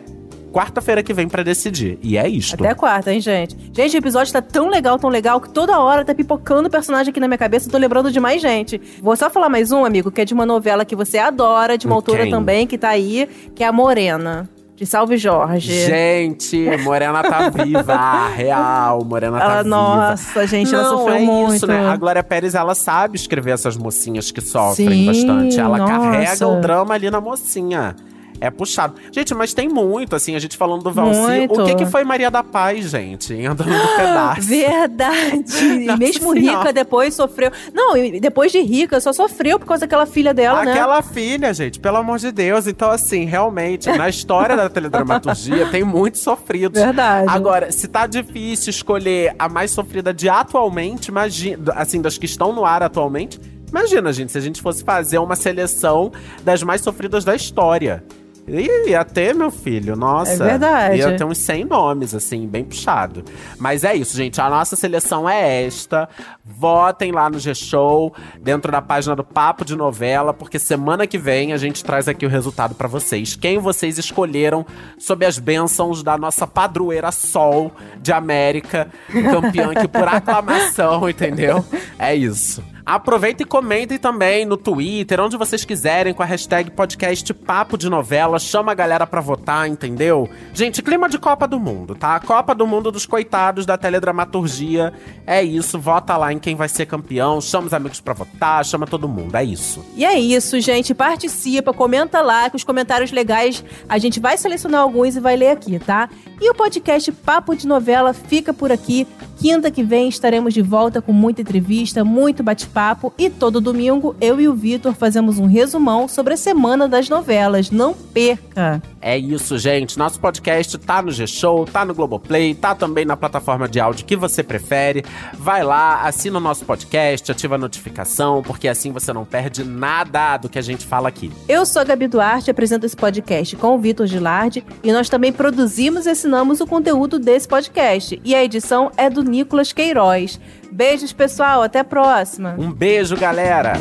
quarta-feira 0.52 1.02
que 1.02 1.12
vem 1.12 1.28
pra 1.28 1.42
decidir. 1.42 1.98
E 2.02 2.16
é 2.18 2.28
isto. 2.28 2.54
Até 2.54 2.74
quarta, 2.74 3.12
hein, 3.12 3.20
gente? 3.20 3.56
Gente, 3.72 3.96
o 3.96 3.98
episódio 3.98 4.32
tá 4.32 4.40
tão 4.42 4.68
legal, 4.68 4.98
tão 4.98 5.10
legal, 5.10 5.40
que 5.40 5.50
toda 5.50 5.78
hora 5.78 6.04
tá 6.04 6.14
pipocando 6.14 6.68
personagem 6.70 7.10
aqui 7.10 7.20
na 7.20 7.28
minha 7.28 7.38
cabeça. 7.38 7.68
Eu 7.68 7.72
tô 7.72 7.78
lembrando 7.78 8.10
de 8.10 8.18
mais 8.20 8.40
gente. 8.40 8.80
Vou 9.02 9.16
só 9.16 9.28
falar 9.30 9.48
mais 9.48 9.70
um, 9.72 9.84
amigo, 9.84 10.10
que 10.10 10.20
é 10.20 10.24
de 10.24 10.34
uma 10.34 10.46
novela 10.46 10.84
que 10.84 10.96
você 10.96 11.18
adora, 11.18 11.76
de 11.78 11.86
uma 11.86 11.94
Quem? 12.02 12.14
autora 12.14 12.30
também, 12.30 12.66
que 12.66 12.76
tá 12.78 12.88
aí, 12.88 13.28
que 13.54 13.62
é 13.62 13.66
a 13.66 13.72
Morena. 13.72 14.48
De 14.74 14.86
Salve 14.86 15.16
Jorge. 15.16 15.72
Gente, 15.86 16.56
Morena 16.84 17.20
tá 17.20 17.50
viva, 17.64 18.28
real, 18.28 19.04
Morena 19.04 19.36
tá 19.36 19.44
Ela, 19.44 19.62
viva. 19.64 19.68
nossa, 19.76 20.46
gente, 20.46 20.72
ela 20.72 20.84
Não, 20.84 20.98
sofreu 20.98 21.14
é 21.16 21.18
muito. 21.20 21.54
isso, 21.56 21.66
né? 21.66 21.88
A 21.88 21.96
Glória 21.96 22.22
Pérez, 22.22 22.54
ela 22.54 22.76
sabe 22.76 23.16
escrever 23.16 23.50
essas 23.54 23.76
mocinhas 23.76 24.30
que 24.30 24.40
sofrem 24.40 24.88
Sim, 24.88 25.06
bastante. 25.06 25.58
Ela 25.58 25.78
nossa. 25.78 25.92
carrega 25.92 26.46
o 26.46 26.60
drama 26.60 26.94
ali 26.94 27.10
na 27.10 27.20
mocinha. 27.20 27.96
É 28.40 28.50
puxado. 28.50 28.94
Gente, 29.12 29.34
mas 29.34 29.52
tem 29.52 29.68
muito, 29.68 30.14
assim, 30.14 30.34
a 30.34 30.38
gente 30.38 30.56
falando 30.56 30.82
do 30.82 30.92
Valci. 30.92 31.18
Muito. 31.20 31.62
O 31.62 31.64
que 31.64 31.74
que 31.74 31.86
foi 31.86 32.04
Maria 32.04 32.30
da 32.30 32.42
Paz, 32.42 32.90
gente? 32.90 33.34
Andando 33.44 33.70
no 33.70 33.88
pedaço. 33.96 34.42
Verdade. 34.42 35.64
e 35.64 35.86
Nossa 35.86 35.98
mesmo 35.98 36.32
Senhora. 36.32 36.58
rica, 36.58 36.72
depois 36.72 37.14
sofreu. 37.14 37.50
Não, 37.72 37.94
depois 38.20 38.52
de 38.52 38.60
rica, 38.60 39.00
só 39.00 39.12
sofreu 39.12 39.58
por 39.58 39.66
causa 39.66 39.82
daquela 39.82 40.06
filha 40.06 40.32
dela, 40.32 40.64
né? 40.64 40.72
Aquela 40.72 41.02
filha, 41.02 41.52
gente, 41.52 41.80
pelo 41.80 41.96
amor 41.96 42.18
de 42.18 42.30
Deus. 42.30 42.66
Então, 42.66 42.90
assim, 42.90 43.24
realmente, 43.24 43.90
na 43.90 44.08
história 44.08 44.56
da 44.56 44.68
teledramaturgia, 44.68 45.66
tem 45.70 45.82
muitos 45.84 46.20
sofridos. 46.20 46.80
Verdade. 46.80 47.26
Agora, 47.28 47.72
se 47.72 47.88
tá 47.88 48.06
difícil 48.06 48.70
escolher 48.70 49.34
a 49.38 49.48
mais 49.48 49.70
sofrida 49.70 50.12
de 50.12 50.28
atualmente, 50.28 51.08
imagina, 51.08 51.72
assim, 51.74 52.00
das 52.00 52.16
que 52.18 52.26
estão 52.26 52.52
no 52.52 52.64
ar 52.64 52.82
atualmente, 52.82 53.40
imagina, 53.68 54.12
gente, 54.12 54.32
se 54.32 54.38
a 54.38 54.40
gente 54.40 54.60
fosse 54.62 54.82
fazer 54.84 55.18
uma 55.18 55.36
seleção 55.36 56.12
das 56.42 56.62
mais 56.62 56.80
sofridas 56.80 57.24
da 57.24 57.34
história. 57.34 58.04
Ih, 58.48 58.90
Ia 58.90 59.04
ter, 59.04 59.34
meu 59.34 59.50
filho, 59.50 59.94
nossa. 59.94 60.32
É 60.32 60.36
verdade. 60.36 60.96
Ia 60.98 61.16
ter 61.16 61.24
uns 61.24 61.38
100 61.38 61.64
nomes, 61.64 62.14
assim, 62.14 62.46
bem 62.46 62.64
puxado. 62.64 63.24
Mas 63.58 63.84
é 63.84 63.94
isso, 63.94 64.16
gente. 64.16 64.40
A 64.40 64.48
nossa 64.48 64.76
seleção 64.76 65.28
é 65.28 65.64
esta. 65.64 66.08
Votem 66.44 67.12
lá 67.12 67.28
no 67.28 67.38
G-Show, 67.38 68.14
dentro 68.40 68.72
da 68.72 68.80
página 68.80 69.14
do 69.14 69.22
Papo 69.22 69.64
de 69.64 69.76
Novela, 69.76 70.32
porque 70.32 70.58
semana 70.58 71.06
que 71.06 71.18
vem 71.18 71.52
a 71.52 71.56
gente 71.56 71.84
traz 71.84 72.08
aqui 72.08 72.24
o 72.24 72.28
resultado 72.28 72.74
pra 72.74 72.88
vocês. 72.88 73.36
Quem 73.36 73.58
vocês 73.58 73.98
escolheram 73.98 74.64
sob 74.98 75.26
as 75.26 75.38
bênçãos 75.38 76.02
da 76.02 76.16
nossa 76.16 76.46
padroeira 76.46 77.12
Sol 77.12 77.72
de 78.00 78.12
América, 78.12 78.88
campeã 79.30 79.72
aqui 79.72 79.86
por 79.86 80.08
aclamação, 80.08 81.08
entendeu? 81.10 81.64
É 81.98 82.14
isso. 82.14 82.62
Aproveita 82.88 83.42
e 83.42 83.44
comentem 83.44 83.98
também 83.98 84.46
no 84.46 84.56
Twitter, 84.56 85.20
onde 85.20 85.36
vocês 85.36 85.62
quiserem, 85.62 86.14
com 86.14 86.22
a 86.22 86.24
hashtag 86.24 86.70
podcast 86.70 87.34
Papo 87.34 87.76
de 87.76 87.86
Novela. 87.90 88.38
Chama 88.38 88.72
a 88.72 88.74
galera 88.74 89.06
pra 89.06 89.20
votar, 89.20 89.68
entendeu? 89.68 90.26
Gente, 90.54 90.82
clima 90.82 91.06
de 91.06 91.18
Copa 91.18 91.46
do 91.46 91.60
Mundo, 91.60 91.94
tá? 91.94 92.18
Copa 92.18 92.54
do 92.54 92.66
Mundo 92.66 92.90
dos 92.90 93.04
coitados 93.04 93.66
da 93.66 93.76
teledramaturgia. 93.76 94.94
É 95.26 95.42
isso, 95.42 95.78
vota 95.78 96.16
lá 96.16 96.32
em 96.32 96.38
quem 96.38 96.56
vai 96.56 96.66
ser 96.66 96.86
campeão. 96.86 97.42
Chama 97.42 97.66
os 97.66 97.74
amigos 97.74 98.00
pra 98.00 98.14
votar, 98.14 98.64
chama 98.64 98.86
todo 98.86 99.06
mundo. 99.06 99.36
É 99.36 99.44
isso. 99.44 99.84
E 99.94 100.06
é 100.06 100.18
isso, 100.18 100.58
gente. 100.58 100.94
Participa, 100.94 101.74
comenta 101.74 102.22
lá, 102.22 102.48
que 102.48 102.56
os 102.56 102.64
comentários 102.64 103.12
legais 103.12 103.62
a 103.86 103.98
gente 103.98 104.18
vai 104.18 104.38
selecionar 104.38 104.80
alguns 104.80 105.14
e 105.14 105.20
vai 105.20 105.36
ler 105.36 105.50
aqui, 105.50 105.78
tá? 105.78 106.08
E 106.40 106.48
o 106.48 106.54
podcast 106.54 107.12
Papo 107.12 107.54
de 107.54 107.66
Novela 107.66 108.14
fica 108.14 108.54
por 108.54 108.72
aqui. 108.72 109.06
Quinta 109.38 109.70
que 109.70 109.84
vem 109.84 110.08
estaremos 110.08 110.54
de 110.54 110.62
volta 110.62 111.02
com 111.02 111.12
muita 111.12 111.42
entrevista, 111.42 112.02
muito 112.02 112.42
bate-papo 112.78 113.12
e 113.18 113.28
todo 113.28 113.60
domingo 113.60 114.14
eu 114.20 114.40
e 114.40 114.46
o 114.46 114.54
Vitor 114.54 114.94
fazemos 114.94 115.38
um 115.38 115.46
resumão 115.46 116.06
sobre 116.06 116.34
a 116.34 116.36
semana 116.36 116.86
das 116.86 117.08
novelas. 117.08 117.72
Não 117.72 117.92
perca! 117.92 118.80
É 119.00 119.18
isso, 119.18 119.58
gente. 119.58 119.98
Nosso 119.98 120.20
podcast 120.20 120.78
tá 120.78 121.02
no 121.02 121.10
G-Show, 121.10 121.64
tá 121.66 121.84
no 121.84 121.94
Globoplay, 121.94 122.54
tá 122.54 122.74
também 122.74 123.04
na 123.04 123.16
plataforma 123.16 123.68
de 123.68 123.80
áudio 123.80 124.04
que 124.04 124.14
você 124.14 124.42
prefere. 124.42 125.04
Vai 125.34 125.64
lá, 125.64 126.02
assina 126.02 126.38
o 126.38 126.40
nosso 126.40 126.64
podcast, 126.64 127.30
ativa 127.30 127.56
a 127.56 127.58
notificação, 127.58 128.42
porque 128.42 128.68
assim 128.68 128.92
você 128.92 129.12
não 129.12 129.24
perde 129.24 129.64
nada 129.64 130.36
do 130.36 130.48
que 130.48 130.58
a 130.58 130.62
gente 130.62 130.86
fala 130.86 131.08
aqui. 131.08 131.32
Eu 131.48 131.66
sou 131.66 131.82
a 131.82 131.84
Gabi 131.84 132.06
Duarte, 132.06 132.50
apresento 132.50 132.86
esse 132.86 132.96
podcast 132.96 133.56
com 133.56 133.74
o 133.74 133.78
Vitor 133.78 134.06
Gilardi 134.06 134.64
e 134.82 134.92
nós 134.92 135.08
também 135.08 135.32
produzimos 135.32 136.06
e 136.06 136.10
assinamos 136.10 136.60
o 136.60 136.66
conteúdo 136.66 137.18
desse 137.18 137.48
podcast. 137.48 138.20
E 138.24 138.34
a 138.34 138.44
edição 138.44 138.90
é 138.96 139.10
do 139.10 139.22
Nicolas 139.22 139.72
Queiroz. 139.72 140.38
Beijos, 140.70 141.12
pessoal. 141.12 141.62
Até 141.62 141.80
a 141.80 141.84
próxima. 141.84 142.54
Um 142.58 142.72
beijo, 142.72 143.16
galera! 143.16 143.74